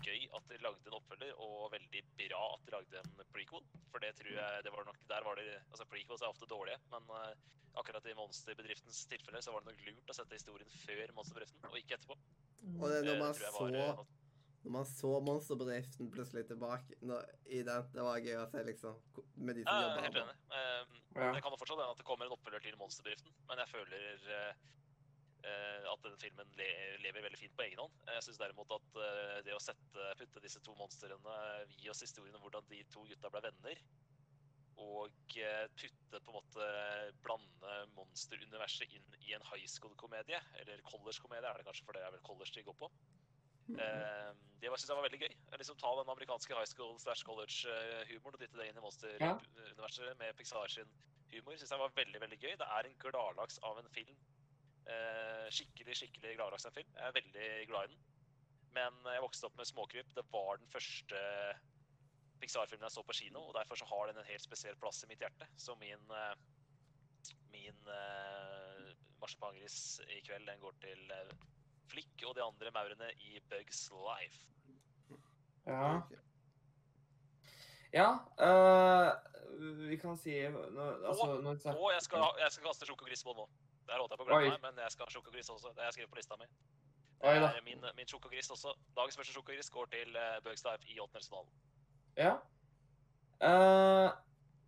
[0.00, 3.68] gøy at de lagde en oppfølger, og veldig bra at de lagde en prequel.
[3.92, 6.80] For det tror jeg det var nok Der var det Altså, prequels er ofte dårlige,
[6.94, 7.30] men uh,
[7.78, 11.80] akkurat i monsterbedriftens tilfelle så var det nok lurt å sette historien før monsterbedriften, og
[11.82, 12.16] ikke etterpå.
[12.78, 14.00] Og det er når Eh, man så eh,
[14.64, 18.96] Når man så Monsterbedriften plutselig tilbake når, i den, det var gøy å se, liksom.
[19.36, 20.40] Med de som Ja, helt enig.
[20.54, 21.32] Uh, Ja.
[21.34, 24.26] Det kan jo fortsatt hende at det kommer en oppfølger til Monsterbedriften, men jeg føler
[24.28, 24.50] uh,
[25.50, 26.68] eh, at den filmen le
[27.02, 27.96] lever veldig fint på egen hånd.
[28.12, 31.38] Jeg syns derimot at uh, det å sette, putte disse to monstrene,
[31.74, 33.82] gi oss historien om hvordan de to gutta ble venner,
[34.78, 36.66] og putte på en måte
[37.26, 42.14] blande monsteruniverset inn i en high school-komedie, eller college-komedie er det kanskje, for det er
[42.14, 42.92] vel college de går på.
[43.76, 45.34] Eh, det synes jeg var veldig gøy.
[45.60, 50.18] Liksom Ta den amerikanske high school slash college-humoren og dytte det inn i monsteruniverset ja.
[50.22, 50.92] med Pixar sin
[51.32, 51.56] humor.
[51.56, 52.54] Synes jeg var veldig veldig gøy.
[52.60, 54.18] Det er en gladlaks av en film.
[54.88, 56.92] Eh, skikkelig, skikkelig gladlaks av en film.
[56.96, 58.04] Jeg er veldig glad i den.
[58.76, 60.14] Men jeg vokste opp med Småkryp.
[60.16, 61.24] Det var den første
[62.38, 65.08] Pixar-filmen jeg så på kino, og derfor så har den en helt spesiell plass i
[65.10, 65.48] mitt hjerte.
[65.58, 66.34] Så min eh,
[67.50, 71.32] min uh, marsipangris i kveld, den går til eh,
[71.88, 74.44] Flick og de andre maurene i Bugs Life.
[75.68, 76.00] Ja.
[77.92, 78.08] Ja,
[78.44, 81.72] øh, vi kan si når, altså, når så...
[81.72, 83.46] Og jeg skal, jeg skal kaste sjokogrisboll nå.
[83.88, 84.60] Det holdt jeg på å glemme Oi.
[84.66, 85.72] men jeg skal ha sjokogris også.
[85.72, 86.48] Det har jeg skrevet på lista mi.
[87.18, 88.74] Det er Eh, Min, min sjokogris også.
[88.96, 91.50] Dagens første sjokogris går til uh, Life i åttendelsfinalen.
[92.16, 92.34] Ja.
[93.40, 94.10] Uh,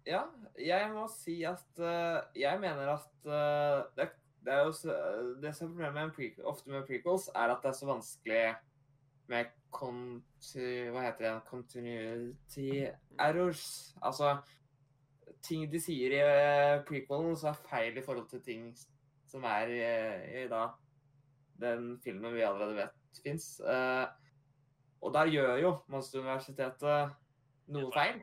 [0.06, 0.22] ja,
[0.58, 4.08] jeg må si at uh, jeg mener at uh, det,
[4.44, 4.96] det er jo så,
[5.42, 8.44] Det som er problemet med prequel, ofte med prequels, er at det er så vanskelig
[9.30, 11.34] med conti, Hva heter det?
[11.48, 12.86] Continuity
[13.18, 13.94] errors.
[14.02, 14.38] Altså
[15.42, 18.72] ting de sier i eh, prequelen som er feil i forhold til ting
[19.30, 20.66] som er i, i da
[21.60, 23.60] den filmen vi allerede vet fins.
[25.00, 27.14] og der gjør jo Monsteruniversitetet
[27.70, 28.22] noe feil.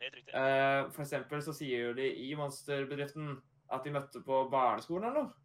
[0.00, 0.34] Helt riktig.
[0.34, 3.34] Uh, for eksempel så sier jo de i monsterbedriften
[3.70, 5.40] at de møtte på barneskolen eller noe.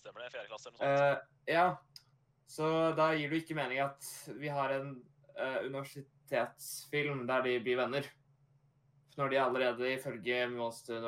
[0.00, 0.32] Stemmer det?
[0.34, 1.20] Fjerde klasse eller noe sånt.
[1.20, 1.66] Uh, ja.
[2.50, 2.68] Så
[2.98, 4.06] da gir det ikke mening at
[4.40, 4.94] vi har en
[5.36, 8.08] uh, universitetsfilm der de blir venner.
[9.18, 11.02] Når de allerede ifølge Monster,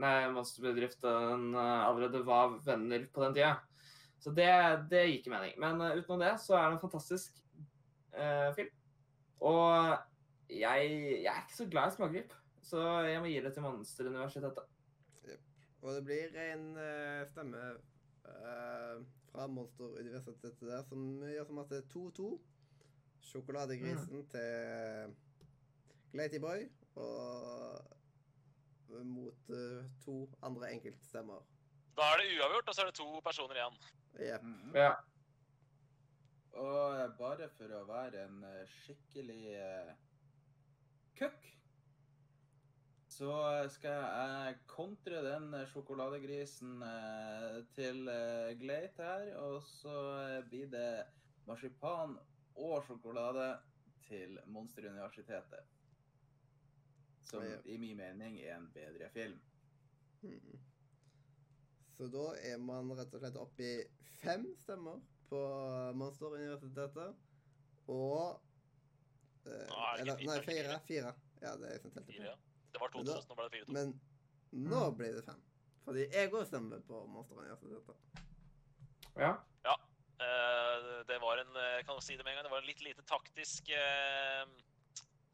[0.00, 3.50] nei, monsterbedriften eh, allerede var venner på den tida.
[4.18, 4.48] Så det,
[4.90, 5.52] det gir ikke mening.
[5.62, 7.36] Men utenom det så er det en fantastisk
[8.56, 8.72] film.
[9.44, 9.92] Og
[10.48, 10.88] jeg,
[11.20, 14.73] jeg er ikke så glad i smågrip, så jeg må gi det til Monsteruniversitetet.
[15.84, 17.62] Og det blir en uh, stemme
[18.24, 22.28] uh, fra monsteruniverset der som gjør som at det er 2-2.
[23.24, 25.12] Sjokoladegrisen til
[26.12, 27.82] Glatyboy og
[29.04, 31.44] mot uh, to andre enkeltstemmer.
[31.98, 33.76] Da er det uavgjort, og så er det to personer igjen.
[34.20, 34.42] Yep.
[34.42, 34.74] Mm.
[34.74, 34.92] Ja.
[36.64, 38.40] Og bare for å være en
[38.78, 39.92] skikkelig uh,
[41.18, 41.50] køkk,
[43.14, 43.34] så
[43.70, 50.70] skal jeg kontre den eh, sjokoladegrisen eh, til Glate Gleit her, og så eh, blir
[50.72, 50.88] det
[51.46, 52.16] marsipan
[52.54, 53.52] og sjokolade
[54.08, 55.70] til Monsteruniversitetet.
[57.24, 59.38] Som i min mening er en bedre film.
[60.22, 60.58] Mhm.
[61.94, 63.74] Så da er man rett og slett oppe i
[64.18, 64.98] fem stemmer
[65.28, 65.42] på
[65.94, 67.14] Monsteruniversitetet.
[67.86, 68.40] Og
[69.46, 70.80] eh, Nå er det ikke Eller, nei, fire.
[70.88, 71.14] Fire.
[71.44, 72.18] Ja, det er som telte på.
[72.18, 72.32] fire.
[72.32, 72.53] ja.
[72.74, 73.74] Det var Men 2-2, da- så nå ble det 4-2.
[73.78, 73.96] Men
[74.68, 75.42] nå ble det 5.
[75.84, 78.22] Fordi jeg òg stemmer på Monsteruniversitetet.
[79.20, 79.34] ja.
[79.66, 79.74] ja.
[81.08, 83.02] det var en eh, kan si det med en gang, det var en litt lite
[83.06, 84.46] taktisk eh,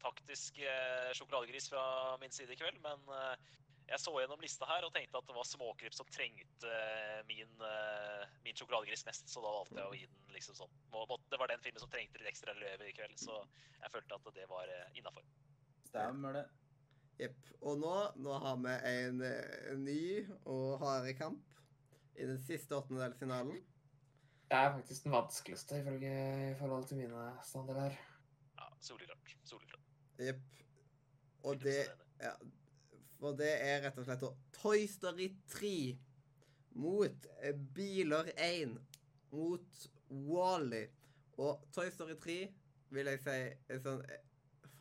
[0.03, 3.49] taktisk eh, sjokoladegris fra min side i kveld, men eh,
[3.91, 7.51] jeg så gjennom lista her og tenkte at det var småkryp som trengte eh, min,
[7.67, 10.73] eh, min sjokoladegris mest, så da valgte jeg å gi den liksom sånn.
[11.31, 13.39] Det var den filmen som trengte litt ekstra løv i kveld, så
[13.77, 15.25] jeg følte at det var innafor.
[15.91, 16.45] Stemmer det?
[17.21, 17.49] Jepp.
[17.61, 19.19] Og nå, nå har vi en,
[19.71, 20.03] en ny
[20.49, 21.51] og hard kamp
[22.17, 23.59] i den siste åttendedelsfinalen.
[24.49, 26.15] Det er faktisk den vanskeligste ifølge
[26.51, 27.93] i forhold til mine standarder.
[28.57, 29.35] Ja, soleklart.
[29.43, 29.85] Soleklart.
[30.19, 30.41] Jepp.
[31.43, 31.77] Og det.
[32.21, 32.33] Ja,
[33.19, 34.25] for det er rett og slett
[34.57, 35.75] Toy Story 3
[36.81, 38.75] mot eh, Biler 1
[39.31, 40.83] mot Wally.
[41.37, 42.37] Og Toy Story 3
[42.89, 43.37] vil jeg si
[43.69, 44.25] er sånn eh,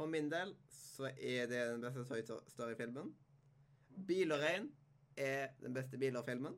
[0.00, 3.10] For min del så er det den beste Toy Story-filmen.
[4.08, 4.68] Biler 1
[5.20, 6.54] er den beste biler-filmen.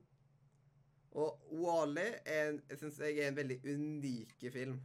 [1.19, 2.05] Og Wally
[2.79, 4.77] syns jeg er en veldig unik film.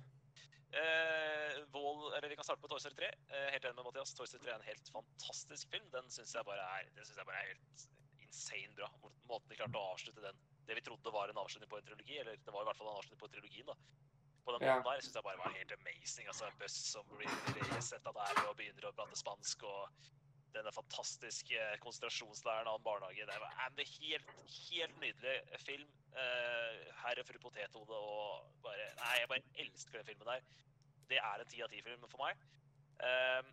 [0.74, 3.12] Eh, Wall, eller Vi kan starte på Toy Story 3.
[3.30, 4.15] Eh, helt enig med Mathias.
[4.17, 5.86] Toy Story 3 er en helt fantastisk film.
[5.93, 7.88] Den syns jeg, jeg bare er helt
[8.26, 8.89] insane bra.
[9.30, 12.17] Måten de klarte å avslutte den Det vi trodde var en avslutning på en trilogi,
[12.26, 13.78] eller det var i hvert fall en avslutning på trilogien, da.
[14.47, 14.77] På den Ja.
[14.77, 16.27] måten der syns jeg bare var helt amazing.
[16.31, 19.89] Altså Buss som blir resetta der og begynner å prate spansk, og
[20.55, 23.25] denne fantastiske konsentrasjonslæren av en barnehage.
[23.27, 24.31] Det var en helt,
[24.69, 25.89] helt nydelig film.
[26.15, 30.47] Eh, Herre fru potethode og bare Nei, jeg bare elsker den filmen der.
[31.12, 32.39] Det er en ti av ti-film for meg.
[32.97, 33.43] Uh,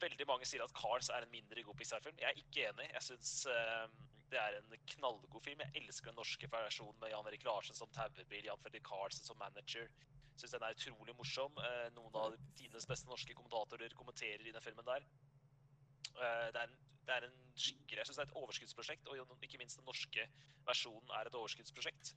[0.00, 2.16] veldig mange sier at Cars er en mindre god Pixar-film.
[2.20, 2.86] Jeg er ikke enig.
[2.94, 3.88] Jeg syns uh,
[4.30, 5.60] det er en knallgod film.
[5.64, 9.40] Jeg elsker den norske versjonen med Jan Erik Larsen som tauebil, Jan Fredrik Carlsen som
[9.42, 9.90] manager.
[10.38, 11.56] Syns den er utrolig morsom.
[11.66, 15.06] Eh, noen av tidenes beste norske kommentatorer kommenterer i den filmen der.
[16.14, 16.76] Eh, det, er en,
[17.08, 20.28] det er en skikkelig Jeg synes det er et overskuddsprosjekt, og ikke minst den norske
[20.68, 22.14] versjonen er et overskuddsprosjekt.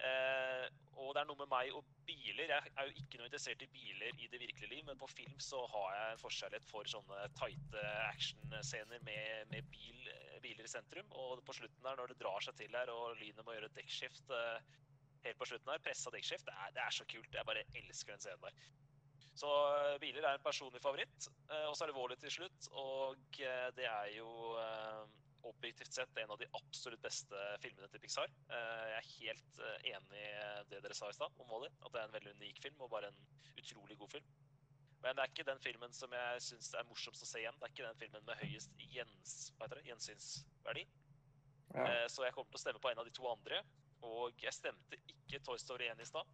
[0.00, 0.66] Eh,
[1.00, 2.50] og det er noe med meg og biler.
[2.50, 5.38] Jeg er jo ikke noe interessert i biler i det virkelige liv, men på film
[5.44, 10.12] så har jeg en forskjellighet for sånne tighte actionscener med, med bil,
[10.42, 11.14] biler i sentrum.
[11.14, 13.78] Og på slutten der, når det drar seg til her, og lynet må gjøre et
[13.78, 14.34] dekkskift
[15.24, 17.34] helt på slutten her, pressa dekkskift, det det er så kult.
[17.34, 18.62] Jeg bare elsker den scenen der.
[19.40, 21.28] Så eh, biler er en personlig favoritt.
[21.50, 24.30] Eh, og så er det Wall-E til slutt, og eh, det er jo
[25.48, 28.28] objektivt sett en av de absolutt beste filmene til Pixar.
[28.50, 30.34] Jeg er helt enig i
[30.68, 32.90] det dere sa i stad om Wall-E, at det er en veldig unik film og
[32.92, 33.22] bare en
[33.56, 34.26] utrolig god film.
[35.00, 37.56] Men det er ikke den filmen som jeg syns er morsomst å se igjen.
[37.56, 40.84] Det er ikke den filmen med høyest gjens, hva heter det, gjensynsverdi.
[41.72, 41.88] Ja.
[42.12, 43.62] Så jeg kommer til å stemme på en av de to andre.
[44.06, 46.28] Og jeg stemte ikke Toy Story 1 i stad.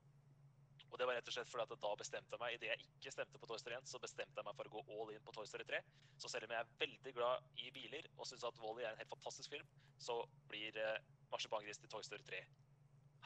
[0.91, 3.13] Og det var rett og slett fordi at da bestemte jeg meg, idet jeg ikke
[3.13, 5.35] stemte på Toy Story 1, så bestemte jeg meg for å gå all in på
[5.35, 5.81] Toy Story 3.
[6.23, 9.03] Så selv om jeg er veldig glad i biler og syns at Wall-E er en
[9.03, 9.67] helt fantastisk film,
[9.99, 11.01] så blir eh,
[11.33, 12.43] Marsipangris til Toy Story 3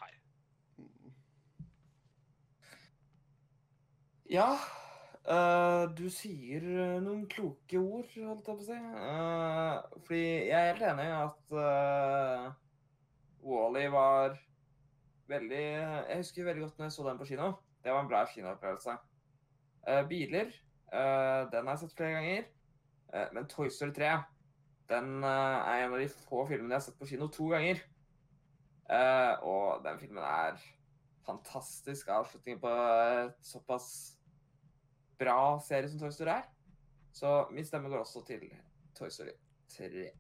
[0.01, 0.17] her.
[4.31, 4.49] Ja,
[5.27, 8.81] uh, du sier eh, noen kloke ord, holdt jeg på å si.
[8.95, 12.51] Uh, fordi jeg er helt enig i at uh,
[13.43, 14.39] Wally var
[15.31, 17.53] veldig Jeg husker veldig godt når jeg så den på kino.
[17.85, 18.97] Det var en bra kinoopplevelse.
[19.89, 20.51] Uh, biler,
[20.93, 22.51] uh, den har jeg sett flere ganger.
[23.15, 24.11] Uh, men Toy Story 3,
[24.91, 27.81] den er en av de få filmene jeg har sett på kino to ganger.
[29.47, 30.57] Og den filmen er
[31.23, 33.87] fantastisk avslutning på et såpass
[35.21, 36.49] bra serie som Toy Story er.
[37.15, 38.49] Så min stemme går også til
[38.99, 39.37] Toy Story
[39.77, 40.11] 3.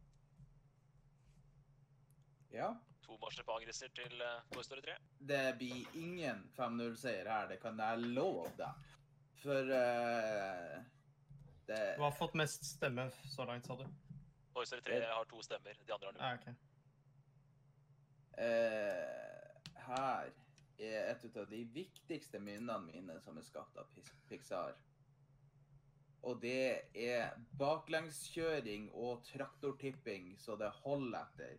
[2.52, 2.70] Ja.
[3.10, 4.92] To marsipangriser til eh, Toy Story 3.
[5.26, 8.84] Det blir ingen 5-0-seier her, det kan jeg love deg.
[9.42, 10.76] For uh,
[11.66, 13.82] det Du har fått mest stemme så langt, sa du?
[14.54, 16.22] Toy Story 3 har to stemmer, de andre har null.
[16.22, 16.54] Ah, okay.
[18.38, 20.30] uh, Her
[20.78, 23.90] er et av de viktigste minnene mine som er skapt av
[24.30, 24.78] Pixar.
[26.30, 31.58] Og det er baklengskjøring og traktortipping så det holder etter.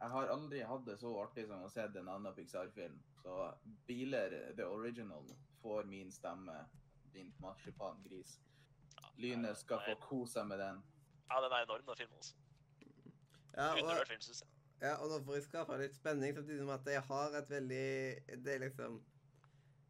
[0.00, 2.94] Jeg har aldri hatt det så artig som å se en annen Pixar-film.
[3.20, 3.34] Så
[3.86, 5.26] biler, the original,
[5.62, 6.56] får min stemme.
[7.12, 8.38] Din marsipangris.
[9.20, 10.80] Lynet skal få kose seg med den.
[11.28, 12.34] Ja, den er enorm, den filmen også.
[13.50, 16.86] Ja, og, Undervurdert film, ja, og nå får jeg skaffa litt spenning, samtidig som at
[16.88, 17.88] jeg har et veldig
[18.44, 18.94] Det er liksom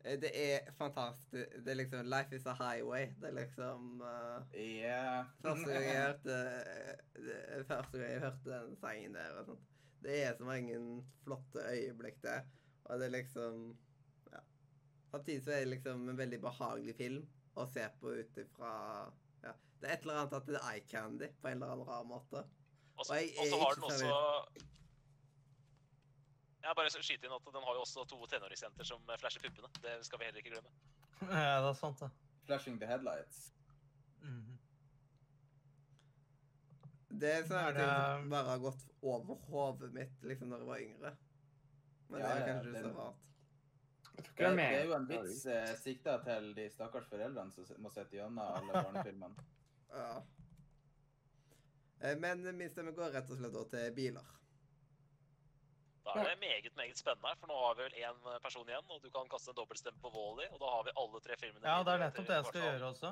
[0.03, 1.53] eh, Det er fantastisk.
[1.65, 3.13] Det er liksom Life is a highway.
[3.21, 5.29] Det er liksom uh, yeah.
[5.45, 6.41] Første gang jeg hørte
[7.29, 9.69] det- Første gang jeg hørte den sangen der og sånt.
[10.03, 10.77] Det er så mange
[11.25, 12.47] flotte øyeblikk der.
[12.85, 13.77] Og det er liksom
[14.33, 14.41] Ja.
[15.11, 18.73] Samtidig så er det liksom en veldig behagelig film å se på ut ifra
[19.43, 19.53] ja.
[19.81, 22.05] Det er et eller annet at det er eye candy på en eller annen rar
[22.05, 22.45] måte.
[22.97, 24.09] Og så Og jeg og så har den også
[26.63, 29.69] Jeg bare skyter inn at den har jo også to tenåringsjenter som flasher puppene.
[29.81, 30.73] Det skal vi heller ikke glemme.
[31.23, 32.11] Ja, det er sant, det.
[32.47, 33.53] Flashing the headlights.
[34.21, 34.50] Mhm.
[37.11, 40.59] Det er sånne Er ting det- som bare har gått over hodet mitt liksom når
[40.59, 41.17] jeg var yngre.
[42.09, 43.27] Men Ja, det er kanskje ikke så rart.
[44.21, 48.17] Det, det er jo en vits eh, sikta til de stakkars foreldrene som må sitte
[48.19, 49.45] gjennom alle barnefilmene.
[49.95, 50.23] Ja.
[52.03, 54.29] Eh, Men min stemme går rett og slett da til biler.
[56.05, 58.87] Da er det meget meget spennende, her, for nå har vi vel én person igjen,
[58.89, 61.67] og du kan kaste en dobbeltstemme på Wall-E, og da har vi alle tre filmene
[61.69, 63.11] Ja, det er nettopp det jeg skal gjøre også.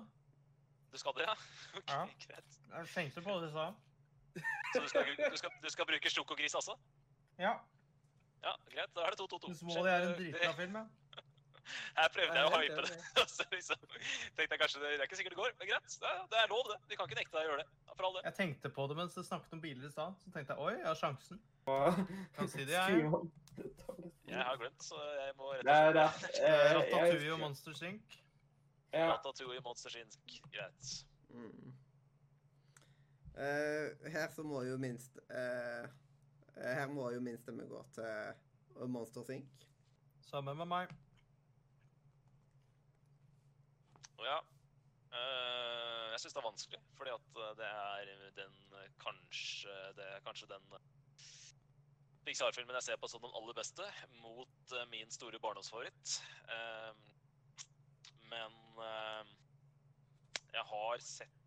[0.92, 1.34] Du skal det, ja?
[1.78, 2.06] Ok, Ja.
[2.24, 2.58] greit.
[2.72, 3.66] Jeg tenkte på det du sa.
[4.74, 6.76] Så du skal, du skal, du skal bruke Sjokogris også?
[7.38, 7.56] Ja.
[8.44, 8.94] Ja, greit.
[8.94, 9.52] Da er det 2-2-2.
[9.54, 10.86] Syns Wall-E er en dritbra film, ja.
[11.98, 13.24] Her prøvde jeg å Jeg hype det.
[13.36, 15.96] så liksom tenkte jeg kanskje det, det er ikke sikkert det går, men greit.
[16.00, 16.78] Det er, det er lov, det.
[16.88, 17.68] Vi kan ikke nekte deg å gjøre det.
[17.90, 18.22] For all det.
[18.28, 20.16] Jeg tenkte på det mens du snakket om biler i stad.
[20.22, 21.42] Så tenkte jeg oi, jeg har sjansen.
[22.38, 23.10] Kan si det, jeg.
[24.28, 28.16] Jeg har glemt, så jeg må rett og slett Eh, Ratatouille og Monsters Inc.
[28.94, 29.10] Ja.
[29.10, 30.16] Ratatouille, Monsters Inc.
[30.54, 30.92] Greit.
[31.34, 31.74] Mm.
[33.38, 35.84] Eh, her så må jo minst eh,
[36.56, 39.66] eh, Her må jo min stemme gå til Monster Think.
[40.26, 40.94] Sammen med meg.
[44.26, 44.40] Ja.
[45.14, 48.58] eh, jeg syns det er vanskelig, fordi at det er den
[49.06, 50.66] kanskje Det er kanskje den
[52.26, 53.86] Pixar-filmen jeg ser på som den aller beste,
[54.20, 56.18] mot min store barndomsfavoritt.
[58.28, 58.58] Men
[60.52, 61.37] jeg har sett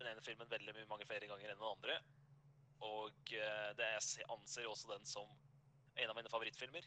[0.00, 1.98] den ene filmen veldig mye mange flere ganger enn den andre.
[2.86, 5.30] Og eh, det jeg anser også den som
[5.96, 6.86] en av mine favorittfilmer.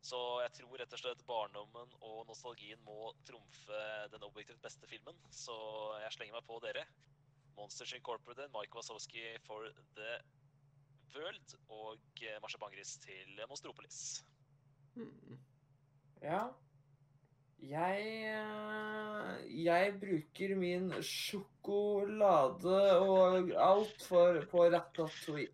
[0.00, 3.80] Så jeg tror rett og slett barndommen og nostalgien må trumfe
[4.14, 5.18] den objektivt beste filmen.
[5.28, 5.56] Så
[6.06, 6.86] jeg slenger meg på dere.
[7.58, 9.68] Monsters Incorporated, Mike Wazowski for
[9.98, 10.16] The
[11.12, 14.00] World og Marsha Bangris til Monstropolis.
[14.96, 15.36] Mm.
[16.22, 16.46] Ja.
[17.68, 25.52] Jeg eh, Jeg bruker min sjokolade og alt for, på Ratatouille.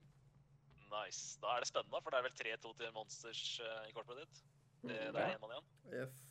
[0.96, 1.38] Nice.
[1.42, 3.42] Da er det spennende, for det er vel 3-2 til Monsters
[3.88, 4.46] i kortet ditt?
[4.86, 5.68] Det, det er én en mann igjen.
[6.00, 6.22] Yes.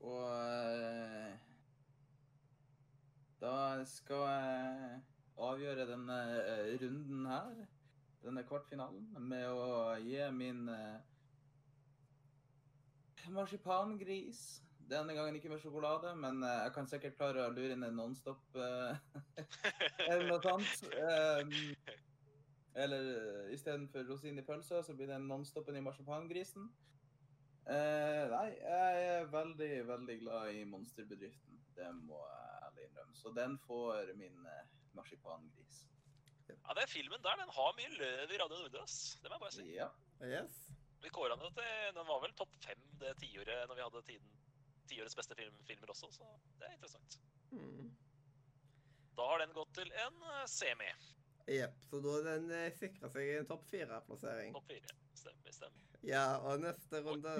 [0.00, 1.34] Og eh,
[3.40, 5.00] da skal jeg
[5.48, 7.54] avgjøre denne eh, runden her,
[8.22, 11.17] denne kvartfinalen, med å gi min eh,
[13.34, 14.40] marsipangris
[14.88, 17.98] Denne gangen ikke med sjokolade, men eh, jeg kan sikkert klare å lure inn en
[18.00, 19.00] Nonstop eh,
[20.08, 20.86] eller noe sånt.
[20.96, 21.50] Um,
[22.78, 26.70] eller uh, istedenfor rosin i pølsa, så blir det en Nonstopen i marsipangrisen.
[27.68, 31.60] Uh, nei, jeg er veldig, veldig glad i monsterbedriften.
[31.76, 33.16] Det må jeg ærlig innrømme.
[33.18, 34.62] Så den får min uh,
[34.96, 35.82] marsipangris.
[36.48, 39.18] Ja, den filmen der, den har mye løv i Radio Nordre, ass.
[39.22, 39.68] Det må jeg bare si.
[39.74, 39.88] Ja.
[40.24, 40.62] Yes.
[41.02, 44.02] Vi kåra den jo til Den var vel topp fem det tiåret når vi hadde
[44.08, 44.34] tiden
[44.88, 46.26] tiårets beste film, filmer også, så
[46.58, 47.18] det er interessant.
[47.52, 47.90] Mm.
[49.18, 50.88] Da har den gått til en eh, semi.
[51.52, 51.74] Jepp.
[51.90, 54.54] Så da har den eh, sikra seg en topp fire-plassering.
[54.56, 54.94] Topp fire.
[55.18, 55.84] Stemmer, stemmer.
[56.08, 57.34] Ja, og neste runde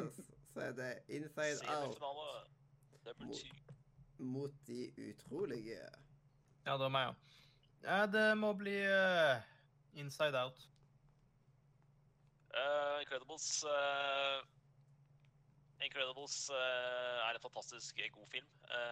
[0.52, 3.74] så er det Inside Out Semifinale Mot-
[4.18, 5.80] mot De utrolige.
[6.66, 7.14] Ja, det var meg, ja.
[7.88, 9.38] ja det må bli uh,
[9.96, 10.66] Inside Out.
[12.56, 14.40] Eh, Incredibles uh,
[15.84, 18.48] Incredibles uh, er en fantastisk god film,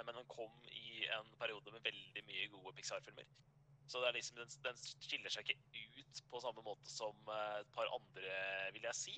[0.06, 3.26] men den kom i en periode med veldig mye gode Pixar-filmer.
[3.90, 8.36] Så liksom, den, den skiller seg ikke ut på samme måte som et par andre,
[8.74, 9.16] vil jeg si.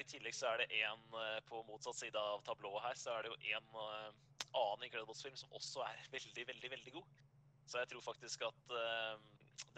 [0.00, 1.04] I tillegg så er det en
[1.48, 5.84] på motsatt side av tablået her, så er det jo en annen Incredibles-film som også
[5.84, 7.24] er veldig, veldig, veldig god.
[7.68, 8.76] Så jeg tror faktisk at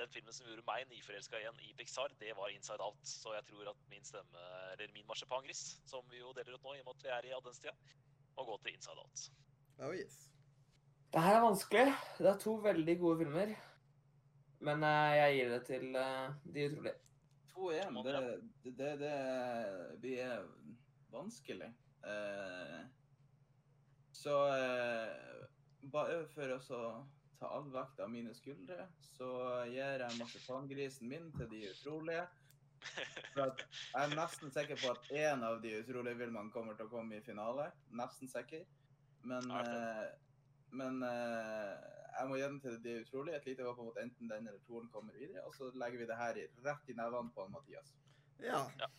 [0.00, 3.00] den filmen som gjorde meg nyforelska igjen i Pixar, det var Inside Out.
[3.06, 6.76] Så jeg tror at min stemme, eller min marsipangris, som vi jo deler ut nå
[6.76, 7.74] i og med at vi er i adventstida,
[8.36, 9.26] må gå til Inside Out.
[9.80, 10.22] Oh yes.
[11.10, 11.92] Det her er vanskelig.
[12.18, 13.54] Det er to veldig gode filmer.
[14.60, 16.98] Men eh, jeg gir det til uh, De utrolige.
[17.50, 18.12] 2-1, det,
[18.64, 20.44] det, det, det blir
[21.12, 21.68] vanskelig.
[22.04, 22.84] Uh,
[24.12, 24.36] så
[25.92, 26.80] bare for å så
[27.40, 28.86] ta all vekt av mine skuldre,
[29.16, 29.30] så
[29.70, 32.26] gir jeg marsipangrisen min til De utrolige.
[33.34, 36.88] For at jeg er nesten sikker på at én av De utrolige filmene kommer til
[36.88, 37.70] å komme i finale.
[37.96, 38.64] Nesten sikker.
[39.28, 40.06] Men, eh,
[40.80, 41.74] men eh,
[42.18, 43.40] jeg må gi den til De utrolige.
[43.40, 45.44] Et lite håp om at enten den eller toeren kommer videre.
[45.48, 47.94] Og så legger vi det her i, rett i nevene på han Mathias.
[48.40, 48.64] Ja.
[48.80, 48.92] Ja.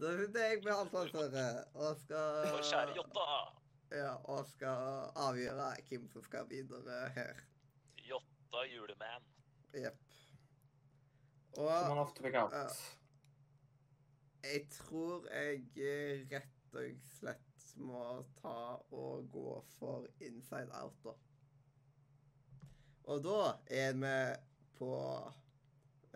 [0.00, 3.28] Da er jeg med ansvaret og skal For kjære Jotta!
[3.92, 7.44] Ja, og skal avgjøre hvem som skal videre her.
[8.08, 9.26] Jotta juleman.
[9.74, 10.00] Jepp.
[11.54, 12.52] Som han Og ofte fikk out.
[12.52, 13.04] Uh,
[14.44, 18.02] jeg tror jeg eh, rett og slett må
[18.40, 18.58] ta
[18.94, 21.14] og gå for Inside Out, da.
[23.04, 24.18] Og da er vi
[24.78, 24.92] på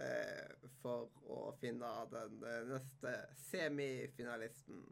[0.00, 3.14] eh, For å finne den eh, neste
[3.48, 4.84] semifinalisten.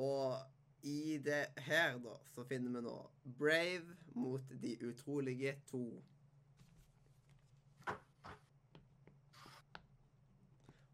[0.00, 0.55] Og
[0.86, 2.96] i det her, da, så finner vi nå
[3.40, 5.82] Brave mot De utrolige to.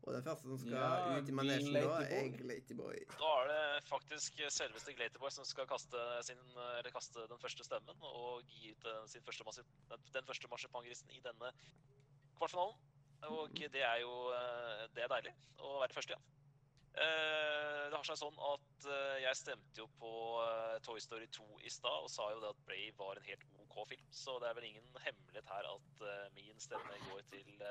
[0.02, 2.30] Og den første som skal Ja, ut i manesjen da, er.
[2.40, 2.96] Glatyboy.
[3.20, 8.02] Da er det faktisk selveste Glatyboy som skal kaste, sin, eller kaste den første stemmen
[8.08, 9.62] og gi ut eh, sin første
[9.92, 11.52] den- første marsipangrisen i denne
[12.38, 12.74] kvartfinalen.
[13.30, 16.18] Og det er jo eh, det er deilig å være først, ja.
[16.94, 20.12] Eh, Det har seg sånn at eh, jeg stemte jo på
[20.42, 23.44] eh, Toy Story 2 i stad og sa jo det at Brave var en helt
[23.64, 26.02] OK film, så det er vel ingen hemmelighet her at
[26.36, 27.62] min stemme går til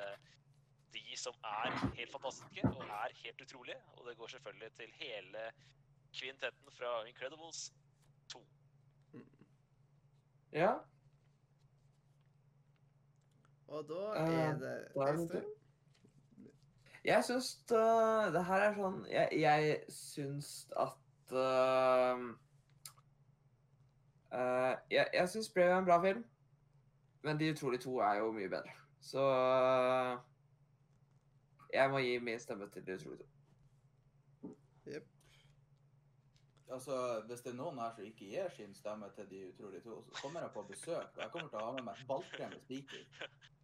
[0.92, 1.70] de som er
[2.00, 3.78] helt fantastiske og er helt utrolige.
[3.98, 5.46] Og det går selvfølgelig til hele
[6.18, 7.62] kvintetten fra Incredibles
[8.34, 8.42] 2.
[10.52, 10.74] Ja.
[13.68, 14.62] Og da det
[14.96, 15.46] da er det neste.
[17.06, 22.28] Jeg syns øh, det her er sånn Jeg, jeg syns at uh,
[24.30, 26.22] uh, Jeg, jeg syns Brave er en bra film,
[27.26, 28.76] men De utrolige to er jo mye bedre.
[29.02, 30.20] Så uh,
[31.74, 33.28] jeg må gi min stemme til De utrolige to.
[36.72, 40.04] Altså, Hvis det er noen her som ikke gir sin stemme til De utrolige to,
[40.06, 41.18] så kommer jeg på besøk.
[41.18, 43.04] Og jeg kommer til å ha med meg ballkrem med spiker.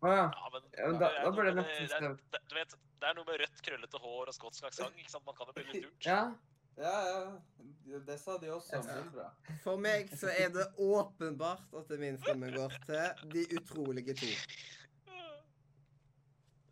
[0.01, 0.25] Å ja.
[0.29, 2.31] Ja, men, Ja, men det da- da noe burde jeg med nesten det- det stemt.
[2.31, 2.69] det- Du vet,
[2.99, 4.95] det er noe med rødt, krøllete hår og skotsk aksent.
[4.97, 5.25] ikke sant?
[5.25, 6.05] Man kan jo bli litt lurt.
[6.05, 6.33] ja.
[6.77, 7.99] Ja, ja.
[8.05, 9.29] Det sa de også om Ja.
[9.63, 14.27] For meg så er det åpenbart at det min stemme går til De utrolige to.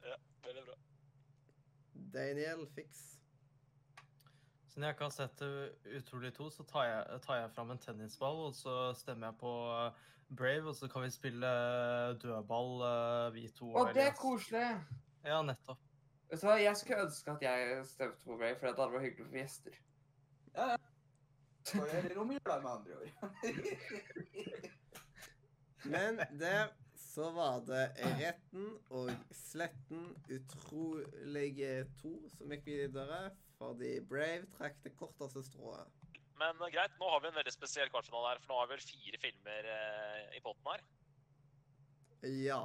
[0.03, 0.75] Ja, veldig bra.
[2.13, 3.17] Daniel Fix.
[4.69, 5.41] Siden jeg ikke har sett
[5.95, 9.53] utrolig to, så tar jeg, tar jeg fram en tennisball, og så stemmer jeg på
[9.87, 9.91] eh,
[10.35, 13.71] Brave, og så kan vi spille eh, dødball, eh, vi to.
[13.73, 14.67] Og det er koselig!
[15.25, 15.81] Ja, nettopp.
[16.29, 19.07] Vet du hva, Jeg skulle ønske at jeg stemte på Brave, for det hadde vært
[19.09, 19.77] hyggelig for gjester.
[20.55, 20.71] Ja,
[21.73, 23.29] jeg er i romjula, med andre ord.
[25.95, 26.57] Men det
[27.15, 27.83] så var det
[28.19, 36.04] Retten og Sletten utrolige to som gikk videre, fordi Brave trakk det korteste strået.
[36.39, 38.75] Men eh, greit, nå har vi en veldig spesiell kvartfinale her, for nå har vi
[38.75, 40.83] vel fire filmer eh, i potten her.
[42.45, 42.59] Ja.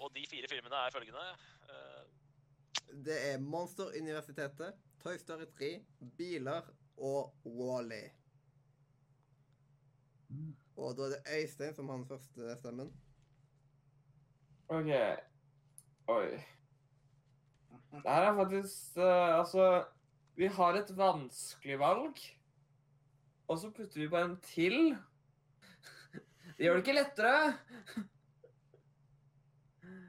[0.00, 1.26] Og de fire filmene er følgende.
[1.70, 2.02] eh,
[3.06, 5.70] Det er Monsteruniversitetet, Toy Story 3,
[6.18, 8.04] biler og Wally.
[10.76, 12.88] Og da er det Øystein som har den første stemmen.
[14.68, 14.90] OK.
[16.08, 16.30] Oi.
[17.96, 19.84] Det her er faktisk uh, Altså,
[20.36, 22.18] vi har et vanskelig valg,
[23.48, 24.96] og så putter vi på en til.
[26.56, 27.40] Det gjør det ikke lettere.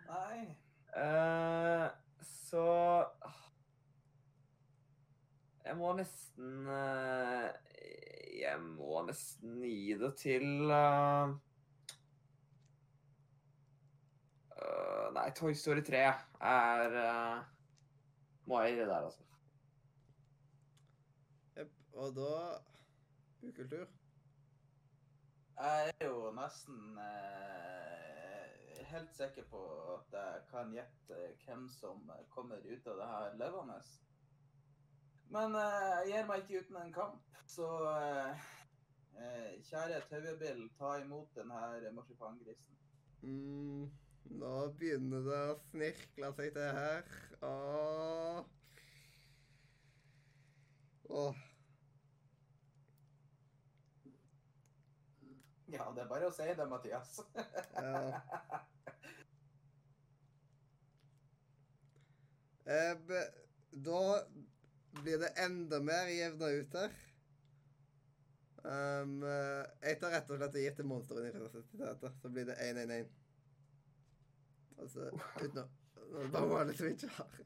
[0.07, 0.45] Nei.
[0.97, 1.89] Uh,
[2.25, 2.63] så
[5.65, 7.49] Jeg må nesten uh,
[8.39, 11.35] Jeg må nesten gi det til uh,
[15.13, 16.01] Nei, Toy Story 3
[16.49, 16.97] er
[18.49, 19.23] Må jeg gi det der, altså.
[21.59, 21.77] Jepp.
[21.93, 22.33] Og da
[23.47, 23.87] Ukultur.
[25.57, 29.61] Jeg er jo nesten eh, helt sikker på
[29.95, 33.79] at jeg kan gjette hvem som kommer ut av det her levende.
[35.33, 38.45] Men eh, jeg gir meg ikke uten en kamp, så eh,
[39.17, 42.77] eh, kjære Tauebill, ta imot denne marsipangrisen.
[43.25, 43.89] Mm,
[44.37, 47.11] nå begynner det å snirkle seg til her.
[47.49, 48.39] Åh.
[51.17, 51.46] Åh.
[55.68, 57.20] Ja, det er bare å si det, Mathias.
[57.78, 58.22] Ja.
[62.68, 63.11] Eh,
[63.72, 63.99] da
[65.01, 66.95] blir det enda mer jevna ut her.
[68.68, 73.13] Um, eh, jeg tar rett og slett og gir til Monsteruniversitetet, så blir det 1-1-1.
[74.84, 75.07] Altså
[75.39, 75.68] uten å
[76.32, 77.39] Bare Wally som ikke har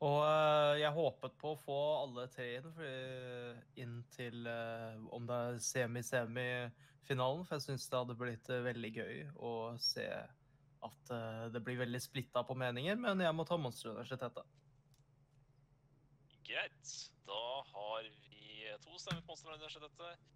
[0.00, 2.68] Og eh, jeg håpet på å få alle tre inn,
[3.82, 7.44] inn til eh, om det er semi-semi-finalen.
[7.44, 10.06] For jeg syns det hadde blitt eh, veldig gøy å se
[10.88, 12.96] at eh, det blir veldig splitta på meninger.
[13.02, 14.56] Men jeg må ta Monsteruniversitetet.
[16.48, 16.96] Greit.
[17.28, 17.44] Da
[17.74, 20.28] har vi to stemmer på Monsteruniversitetet.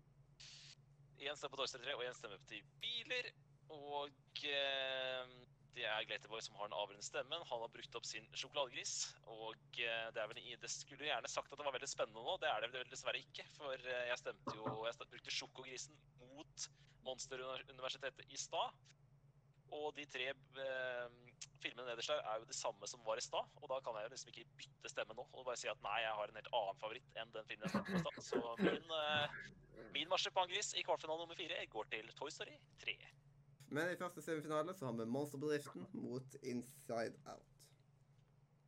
[1.25, 3.33] Én stemme på Toy Story 3 og én stemme til biler.
[3.73, 5.37] Og eh,
[5.75, 7.45] det er Glaterboy som har den avgjørende stemmen.
[7.51, 8.95] Han har brukt opp sin sjokoladegris.
[9.35, 12.37] Og eh, det vel Det skulle gjerne sagt at det var veldig spennende nå.
[12.43, 13.47] Det er det vel dessverre ikke.
[13.59, 16.69] For eh, jeg stemte jo Jeg brukte sjokogrisen mot
[17.05, 18.85] Monsteruniversitetet i stad.
[19.75, 21.19] Og de tre eh,
[21.63, 23.51] filmene nederst der er jo de samme som var i stad.
[23.63, 25.99] Og da kan jeg jo liksom ikke bytte stemme nå og bare si at nei,
[26.05, 28.23] jeg har en helt annen favoritt enn den filmen jeg stemte på i stad.
[28.31, 29.37] Så min, eh,
[29.97, 32.99] min marsipangris i kvartfinale nummer fire går til Toy Story 3.
[33.69, 37.69] Men i første semifinale så har vi Monsterbedriften mot Inside Out.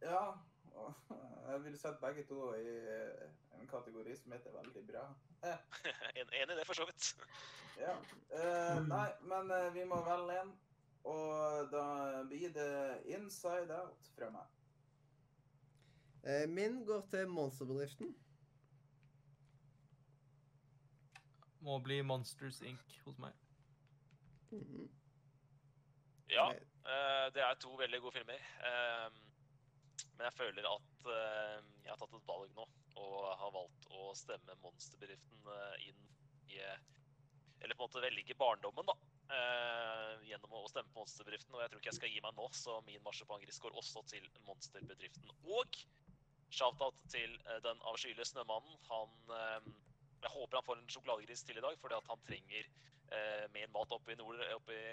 [0.00, 0.32] Ja,
[1.50, 5.06] jeg ville sett begge to i eh, en kategori som heter veldig bra.
[6.16, 7.16] En, enig i det, for så vidt.
[7.76, 7.92] Ja.
[8.32, 10.52] Eh, nei, men eh, vi må velge en.
[11.06, 11.82] Og da
[12.24, 14.54] blir det Inside Out fra meg.
[16.24, 18.16] Eh, min går til Monsterbedriften.
[21.60, 22.96] Må bli Monsters Inc.
[23.04, 23.45] hos meg.
[26.26, 28.46] Ja, eh, det er to veldig gode filmer.
[28.68, 29.08] Eh,
[30.16, 32.66] men jeg føler at eh, jeg har tatt et valg nå,
[33.02, 35.50] og har valgt å stemme Monsterbedriften
[35.86, 36.00] inn
[36.50, 38.94] i Eller på en måte velge barndommen, da.
[40.28, 41.54] gjennom å stemme på Monsterbedriften.
[41.54, 44.28] Og jeg tror ikke jeg skal gi meg nå, så min marsipangris går også til
[44.46, 45.32] Monsterbedriften.
[45.56, 45.78] Og
[46.50, 47.32] shout-out til
[47.64, 48.76] den avskyelige snømannen.
[48.90, 49.16] Han
[50.22, 52.70] Jeg håper han får en sjokoladegris til i dag, fordi at han trenger
[53.12, 54.86] eh, en mat oppe i, nord, oppe i,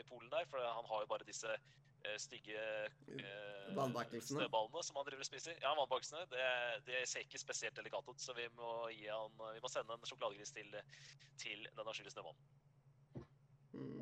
[0.00, 0.48] i Polen der.
[0.50, 5.58] For han har jo bare disse eh, stygge eh, snøballene som han driver og spiser.
[5.62, 6.26] Ja, vannbakkelsene.
[6.32, 6.48] Det,
[6.88, 10.10] det ser ikke spesielt delikat ut, så vi må, gi han, vi må sende en
[10.10, 10.74] sjokoladegris til,
[11.40, 12.42] til den avskyelige snøballen.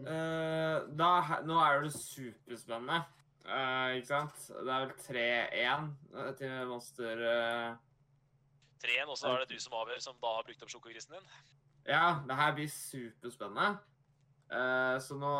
[0.08, 1.10] Eh, da,
[1.44, 3.02] nå er det superspennende,
[3.44, 4.46] uh, ikke sant?
[4.48, 5.90] Det er vel 3-1
[6.22, 7.76] eh, til Monster uh...
[8.80, 11.30] 3-1, og så er det du som avgjør, som da har brukt opp sjokogrisen din.
[11.89, 13.78] Ja, det her blir superspennende.
[14.49, 15.30] Uh, så nå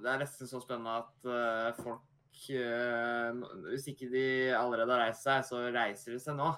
[0.00, 4.22] Det er nesten så spennende at uh, folk eh, Hvis ikke de
[4.56, 6.48] allerede har reist seg, så reiser de seg nå.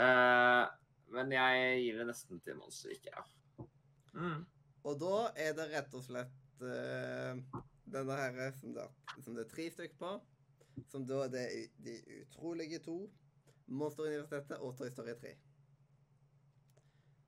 [0.00, 0.62] Eh,
[1.14, 3.22] men jeg gir det nesten til Monster, ikke ja.
[4.16, 4.40] Mm.
[4.84, 5.12] Og da
[5.44, 7.38] er det rett og slett eh,
[7.94, 10.10] denne her som det, er- som det er tre stykker på.
[10.90, 12.96] Som da det er De utrolige to,
[13.70, 15.36] Monsteruniversitetet og Toy Story 3.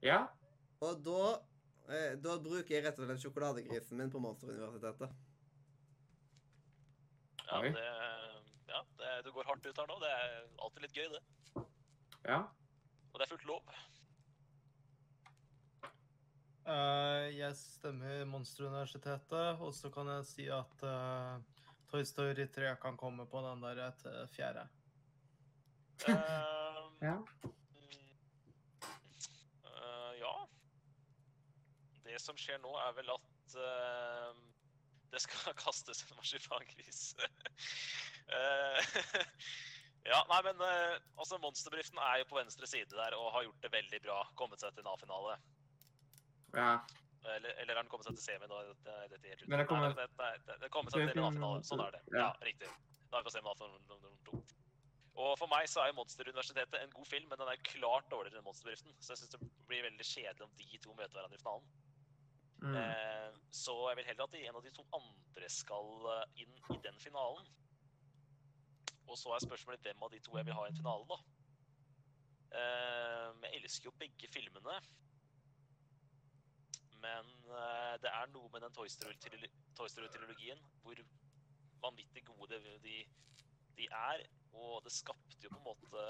[0.03, 0.25] Ja.
[0.87, 1.23] Og da
[1.91, 5.11] eh, Da bruker jeg rett og slett sjokoladegrisen min på Monsteruniversitetet.
[7.47, 7.71] Ja, Oi.
[7.71, 7.91] det,
[8.73, 9.99] ja det, du går hardt ut her nå.
[10.03, 11.67] Det er alltid litt gøy, det.
[12.27, 12.41] Ja.
[13.13, 13.77] Og det er fullt lov.
[16.67, 21.39] Uh, jeg stemmer Monsteruniversitetet, og så kan jeg si at uh,
[21.93, 24.67] Toy Story 3 kan komme på den der til fjerde.
[26.09, 27.13] Uh, Ja.
[27.45, 27.51] mm,
[29.65, 30.35] eh, ja.
[32.17, 34.37] Det som skjer nå, er vel at uh,
[35.13, 37.01] det skal kastes en marsipangris.
[38.33, 38.79] uh,
[40.11, 43.67] ja, nei, men uh, altså, Monsterbedriften er jo på venstre side der og har gjort
[43.67, 44.23] det veldig bra.
[44.41, 45.37] Kommet seg til en A-finale.
[46.57, 46.79] ja.
[47.27, 48.59] Eller, eller har den kommet seg til semi nå?
[48.87, 51.25] Det, det, det, Den har kommet- Nei, det, det, det, det kommet seg til en
[51.27, 51.65] A-finale.
[51.67, 52.05] Sånn er det.
[52.15, 52.29] Ja.
[52.47, 52.69] Riktig.
[53.11, 53.55] Da er vi på semi
[53.91, 54.39] nummer to.
[55.17, 58.47] Og for meg så er Monsteruniversitetet en god film, men den er klart dårligere enn
[58.47, 58.95] Monsterbedriften.
[59.01, 61.71] Så jeg syns det blir veldig kjedelig om de to møter hverandre i finalen.
[62.63, 62.75] Mm.
[62.75, 66.79] Eh, så jeg vil heller at en av de to andre skal eh, inn i
[66.85, 67.49] den finalen.
[69.07, 71.19] Og så er spørsmålet hvem av de to jeg vil ha i en finale, da.
[72.61, 74.81] Eh, jeg elsker jo begge filmene.
[77.07, 77.29] Men
[78.03, 81.03] det er noe med den Toy Story-trilogien Story hvor
[81.85, 82.97] vanvittig gode de,
[83.77, 84.25] de, er.
[84.57, 86.07] Og det skapte jo på en måte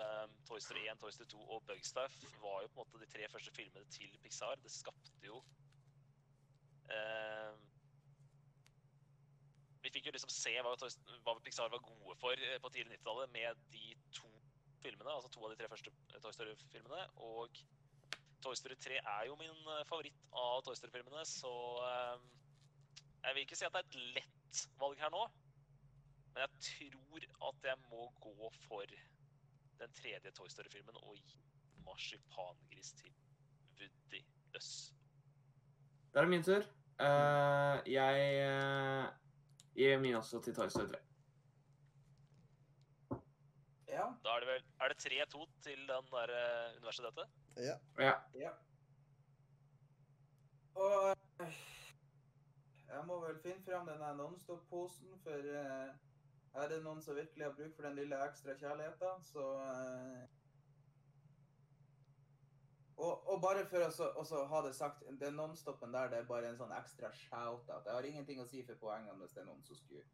[0.49, 3.29] Toy Story 1, Toy Story 2 og Bugstuff var jo på en måte de tre
[3.35, 4.57] første filmene til Pixar.
[4.63, 5.43] Det skapte jo
[9.87, 13.31] Vi fikk jo liksom se hva, hva Pixar var gode for eh, på tidlig 90-tallet
[13.37, 14.31] med de to
[14.83, 17.05] filmene, altså to av de tre første eh, Toy Story-filmene.
[17.29, 17.61] Og
[18.43, 21.53] Toy Story 3 er jo min eh, favoritt av Toy Story-filmene, så
[21.87, 22.27] eh,
[23.27, 25.23] jeg vil ikke si at det er et lett valg her nå.
[26.35, 28.99] Men jeg tror at jeg må gå for
[29.79, 31.39] den tredje Toy Story-filmen og gi
[31.87, 33.15] marsipangris til
[33.79, 34.96] Woody Løss.
[36.17, 36.63] Da er det min tur.
[36.97, 39.09] Uh, jeg eh,
[39.77, 41.01] gir min også til Toy Story 3.
[43.91, 44.07] Ja.
[44.25, 47.29] Da er det vel Er det 3-2 til den der eh, universitetet?
[47.57, 47.77] Ja.
[47.99, 48.15] Ja.
[48.35, 48.51] Ja.
[50.75, 51.17] Og
[52.89, 55.93] jeg må vel finne fram den der Nonstop-posen, for uh,
[56.63, 60.25] er det noen som virkelig har bruk for den lille ekstra kjærligheten, så eh,
[62.97, 66.57] og, og bare for å ha det sagt, den nonstopen der det er bare en
[66.61, 67.85] sånn ekstra shout-out.
[67.85, 70.05] Jeg har ingenting å si for poengene hvis det er noen som skulle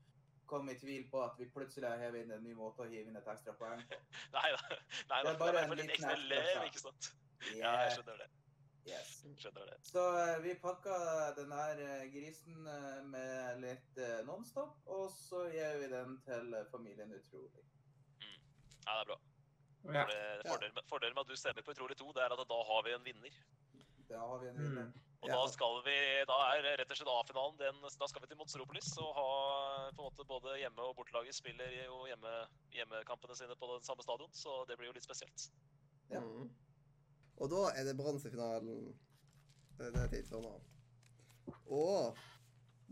[0.52, 3.08] komme i tvil på at vi plutselig har hevet inn en ny måte å hive
[3.08, 3.98] inn et ekstra poeng på.
[4.36, 4.62] Nei da.
[4.68, 7.12] Det er bare Det er en liten ekstra lev, ikke sant?
[7.56, 8.28] Ja, jeg skjønner det.
[8.90, 9.14] yes.
[9.40, 9.78] Skjønner det.
[9.86, 10.98] Så eh, vi pakka
[11.38, 17.14] den her eh, grisen eh, med litt Nonstop, og så gir vi den til familien
[17.16, 17.64] Utrolig.
[18.82, 19.20] Ja, det er bra.
[19.84, 20.04] Ja.
[20.46, 22.82] Fordelen, med, fordelen med at du stemmer på Utrolig 2, det er at da har
[22.86, 23.34] vi en vinner.
[24.08, 24.86] Da har vi en vinner.
[24.90, 25.00] Mm.
[25.22, 25.34] Og Ja.
[25.38, 29.14] da skal vi, da er rett og slett A-finalen Da skal vi til Monsteropolis og
[29.14, 29.26] ha
[29.94, 32.32] på en måte både hjemme- og bortelaget spiller jo hjemme,
[32.74, 35.50] hjemmekampene sine på den samme stadion, så det blir jo litt spesielt.
[36.10, 36.20] Ja.
[36.20, 36.50] Mm.
[37.38, 38.98] Og da er det bronsefinalen
[39.78, 40.60] det er tid for nå.
[41.66, 42.18] Og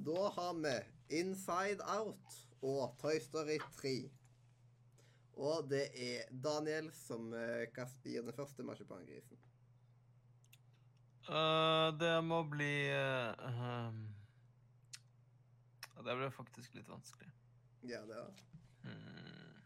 [0.06, 0.76] da har vi
[1.20, 4.10] Inside Out og Toy Story 3.
[5.40, 7.64] Og det er Daniel som eh,
[8.04, 9.38] gir den første marsipangrisen.
[11.30, 13.98] Uh, det må bli uh, ehm,
[16.00, 17.28] Det ble faktisk litt vanskelig.
[17.88, 18.46] Ja, det er
[18.80, 19.62] Hmm.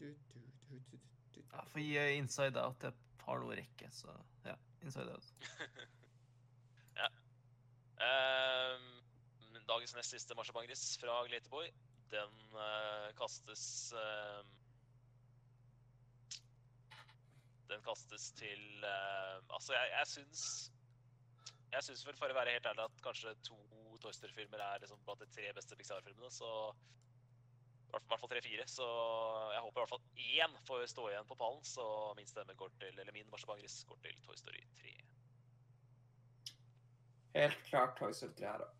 [0.00, 0.14] Jeg.
[1.52, 2.84] Ja, for gi Inside Out.
[2.84, 2.92] Jeg
[3.24, 4.12] har noe rekke, så
[4.44, 4.56] ja.
[4.84, 5.32] Inside Out.
[8.00, 9.00] Ehm,
[9.68, 11.68] dagens nest siste marsipangris fra Gleteboy,
[12.12, 12.34] den
[12.66, 13.64] eh, kastes
[13.96, 14.48] ehm,
[17.70, 20.44] Den kastes til eh, Altså, jeg, jeg syns
[21.72, 23.58] Jeg syns vel, for å være helt ærlig, at kanskje to
[24.02, 28.64] Toy Story-filmer er liksom blant de tre beste Pixar-filmene, så i hvert- hvert fall tre-fire,
[28.70, 28.86] så
[29.52, 30.06] jeg håper i hvert fall
[30.40, 31.84] én får stå igjen på pallen, så
[32.16, 34.94] min stemme går til, eller min marsipangris går til Toy Story 3.
[37.34, 38.70] Helt klart Toy Story 3 her, da.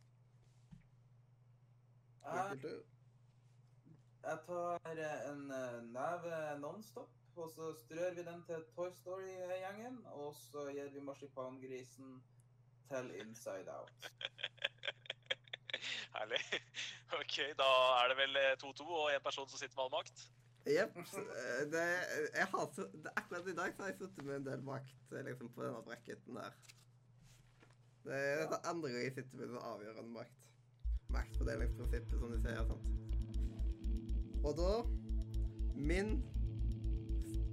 [4.20, 10.02] Jeg, tar eh, en eh, neve Nonstop, og så strør vi den til Toy Story-gjengen,
[10.12, 12.18] og så gir vi marsipangrisen
[12.90, 14.10] til Inside Out.
[16.16, 16.42] Herlig.
[17.20, 20.26] OK, da er det vel eh, 2-2 og en person som sitter med all makt.
[20.68, 20.98] Jepp.
[21.80, 25.64] eh, akkurat i dag så har jeg sittet med en del makt eh, liksom, på
[25.64, 26.58] denne bracketen der.
[28.04, 28.60] Det er ja.
[28.64, 30.36] andre gang jeg sitter med sånn avgjørende makt.
[31.10, 32.68] Maktfordelingsprinsippet, som de sier.
[32.68, 33.19] sant?
[34.44, 34.72] Og da
[35.74, 36.24] Min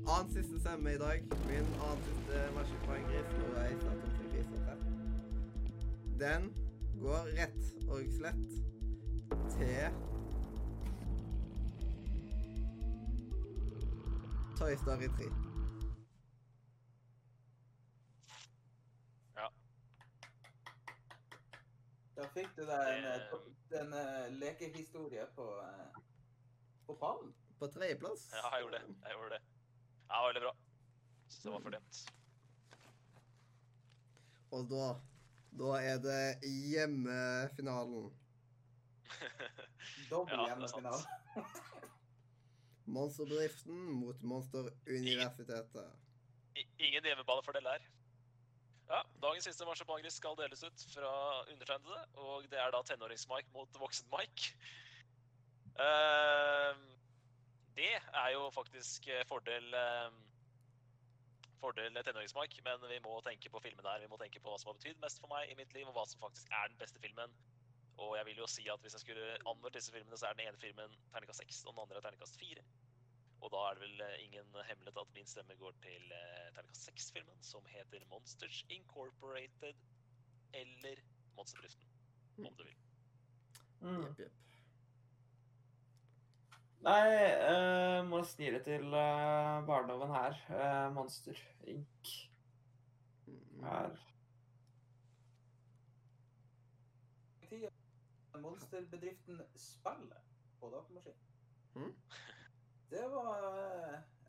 [0.07, 4.77] annen siste stemme i dag, min annen siste marsipangris når jeg starter om griser her,
[6.19, 6.53] den
[7.01, 8.47] går rett og slett
[9.55, 9.89] til
[14.57, 15.29] Toy Story 3.
[22.17, 23.05] Da fikk du deg en,
[23.79, 26.06] en eh, lekehistorie på, eh,
[26.87, 27.33] på pallen.
[27.59, 28.95] På tredjeplass Ja, jeg gjorde det.
[29.03, 29.41] Jeg gjorde det.
[30.09, 30.53] Ja, veldig bra.
[31.27, 32.01] Syns det var fortjent.
[34.55, 34.85] Og da
[35.57, 36.19] Da er det
[36.71, 38.11] hjemmefinalen.
[40.11, 40.85] Dobbel Ja, det er sant.
[40.85, 41.45] hjemmefinale.
[42.97, 45.89] Monsterbedriften mot Monsteruniversitetet.
[46.55, 47.83] I- Ingen hjemmebanefordel her.
[48.87, 51.09] Ja, Dagens siste marsipangris skal deles ut fra
[51.51, 54.53] undertegnede, og det er da tenårings-Mike mot voksen-Mike.
[55.83, 56.87] Ehm,
[57.77, 60.15] det er jo faktisk eh, fordel eh,
[61.61, 64.03] Fordel tenårings-Mike, men vi må tenke på filmene her.
[64.03, 65.95] Vi må tenke på hva som har betydd mest for meg i mitt liv, og
[65.97, 67.33] hva som faktisk er den beste filmen.
[67.97, 70.45] Og jeg vil jo si at hvis jeg skulle anmeldt disse filmene, så er den
[70.45, 72.65] ene filmen terningkast 6, og den andre er terningkast 4.
[73.41, 76.91] Og da er det vel eh, ingen hemmelighet at min stemme går til eh, terningkast
[76.91, 79.81] 6-filmen, som heter Monsters Incorporated
[80.61, 81.01] eller
[81.37, 81.89] Monsterdriften,
[82.45, 82.77] om du vil.
[83.81, 84.03] Mm.
[84.03, 84.43] Jepp, jepp.
[86.85, 87.05] Nei,
[87.41, 90.37] uh, må snire til uh, barndommen her.
[90.49, 92.11] Uh, Monster Inc.
[93.27, 93.63] Mm.
[93.63, 93.95] er
[98.37, 100.21] Monsterbedriften spiller
[100.59, 101.13] på datamaskin.
[101.75, 101.95] Mm?
[102.89, 103.41] Det var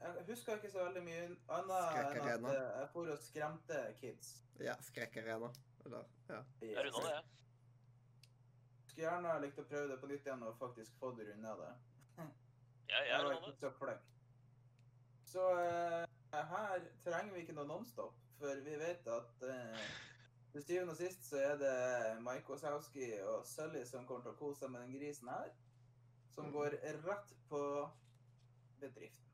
[0.01, 4.31] Jeg husker ikke så veldig mye annet enn at jeg for og skremte kids.
[4.61, 5.51] Ja, skrekkarena.
[5.85, 6.41] Eller, ja.
[6.63, 7.25] Jeg runda det, jeg.
[8.87, 11.73] Skulle gjerne likt å prøve det på nytt igjen og faktisk få det runda det.
[12.89, 13.61] Jeg, jeg Jeg ikke det.
[13.61, 14.05] så flink.
[15.29, 16.05] Så eh,
[16.53, 19.89] her trenger vi ikke noe nonstop, for vi vet at uh,
[20.53, 21.77] til syvende og sist så er det
[22.25, 25.51] Mike Wazowski og Sully som kommer til å kose seg med den grisen her.
[26.35, 27.63] Som går rett på
[28.81, 29.29] bedriften.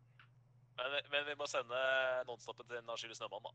[0.79, 1.81] Men, men vi må sende
[2.27, 3.53] nonstopen til Nashiri Snømann, da.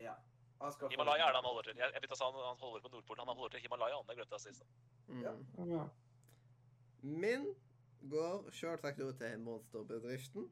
[0.00, 0.14] Ja.
[0.60, 1.76] Han skal Himalaya er det han holder til.
[1.76, 3.24] Jeg, jeg begynte å si han, han holder på Nordpolen.
[3.24, 4.08] Han holder til Himalaya, han.
[4.08, 4.64] Det glemte jeg sist.
[5.08, 5.22] Mm.
[5.24, 5.32] Ja.
[5.74, 5.84] ja.
[8.00, 10.48] Går sjølsagt over til monsterbedriften.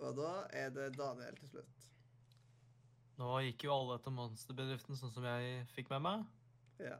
[0.00, 1.88] Og da er det Daniel til slutt.
[3.20, 6.22] Nå gikk jo alle til monsterbedriften, sånn som jeg fikk med meg.
[6.80, 6.96] Ja.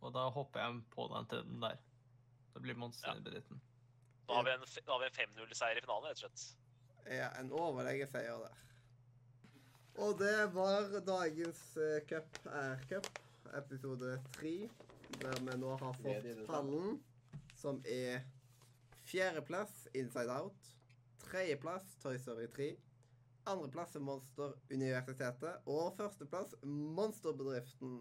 [0.00, 1.82] Og da hopper jeg på den tredje der.
[2.54, 3.60] Det blir monsterbedriften.
[4.28, 6.46] Da har vi en, en 5-0-seier i finalen, rett og slett.
[7.08, 8.64] Ja, en overlegen seier der.
[9.98, 13.08] Og det var dagens uh, cup er cup,
[13.58, 14.52] episode tre,
[15.22, 16.98] der vi nå har fått pallen,
[17.58, 18.22] som er
[19.08, 20.72] fjerdeplass Inside Out,
[21.24, 22.68] tredjeplass Toy Story 3,
[23.48, 27.94] andreplass er Monster Universitetet, og førsteplass Monsterbedriften.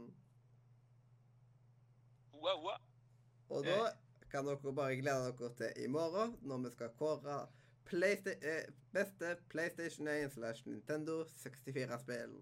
[3.49, 3.79] Og da
[4.31, 7.39] kan dere bare glede dere til i morgen, når vi skal kåre
[7.87, 12.33] Playsta eh, beste PlayStation 1 slash Nintendo 64-spill.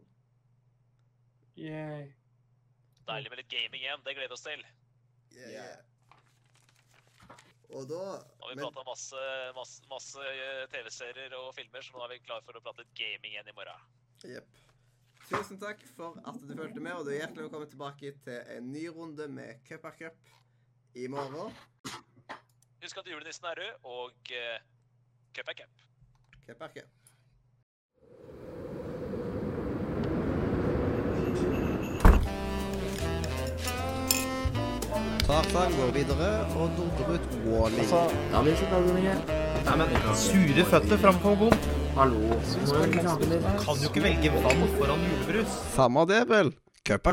[1.57, 2.07] Yay.
[3.05, 4.01] Deilig med litt gaming igjen.
[4.05, 4.65] Det gleder vi oss til.
[5.35, 5.83] Yeah, Yeah.
[7.73, 9.21] Og da Nå har vi men, prata masse,
[9.57, 12.93] masse, masse eh, TV-serier og filmer, så nå er vi klar for å prate litt
[12.95, 13.87] gaming igjen i morgen.
[14.29, 14.61] Jepp.
[15.25, 18.69] Tusen takk for at du fulgte med, og du er hjertelig velkommen tilbake til en
[18.69, 20.29] ny runde med Cup er Cup
[20.95, 21.55] i morgen.
[22.85, 24.59] Husk at julenissen er rød, og uh,
[25.33, 25.81] cup er cup.
[26.45, 27.04] Cup er Cup.
[35.25, 37.85] Tarzan går videre og dundrer ut Wally.
[39.65, 41.55] Nei, men sure føtter framfor bom.
[41.95, 42.37] Hallo.
[43.63, 45.51] Kan jo ikke velge vann foran julebrus.
[45.73, 46.53] Samme det, vel.
[46.85, 47.03] Cup er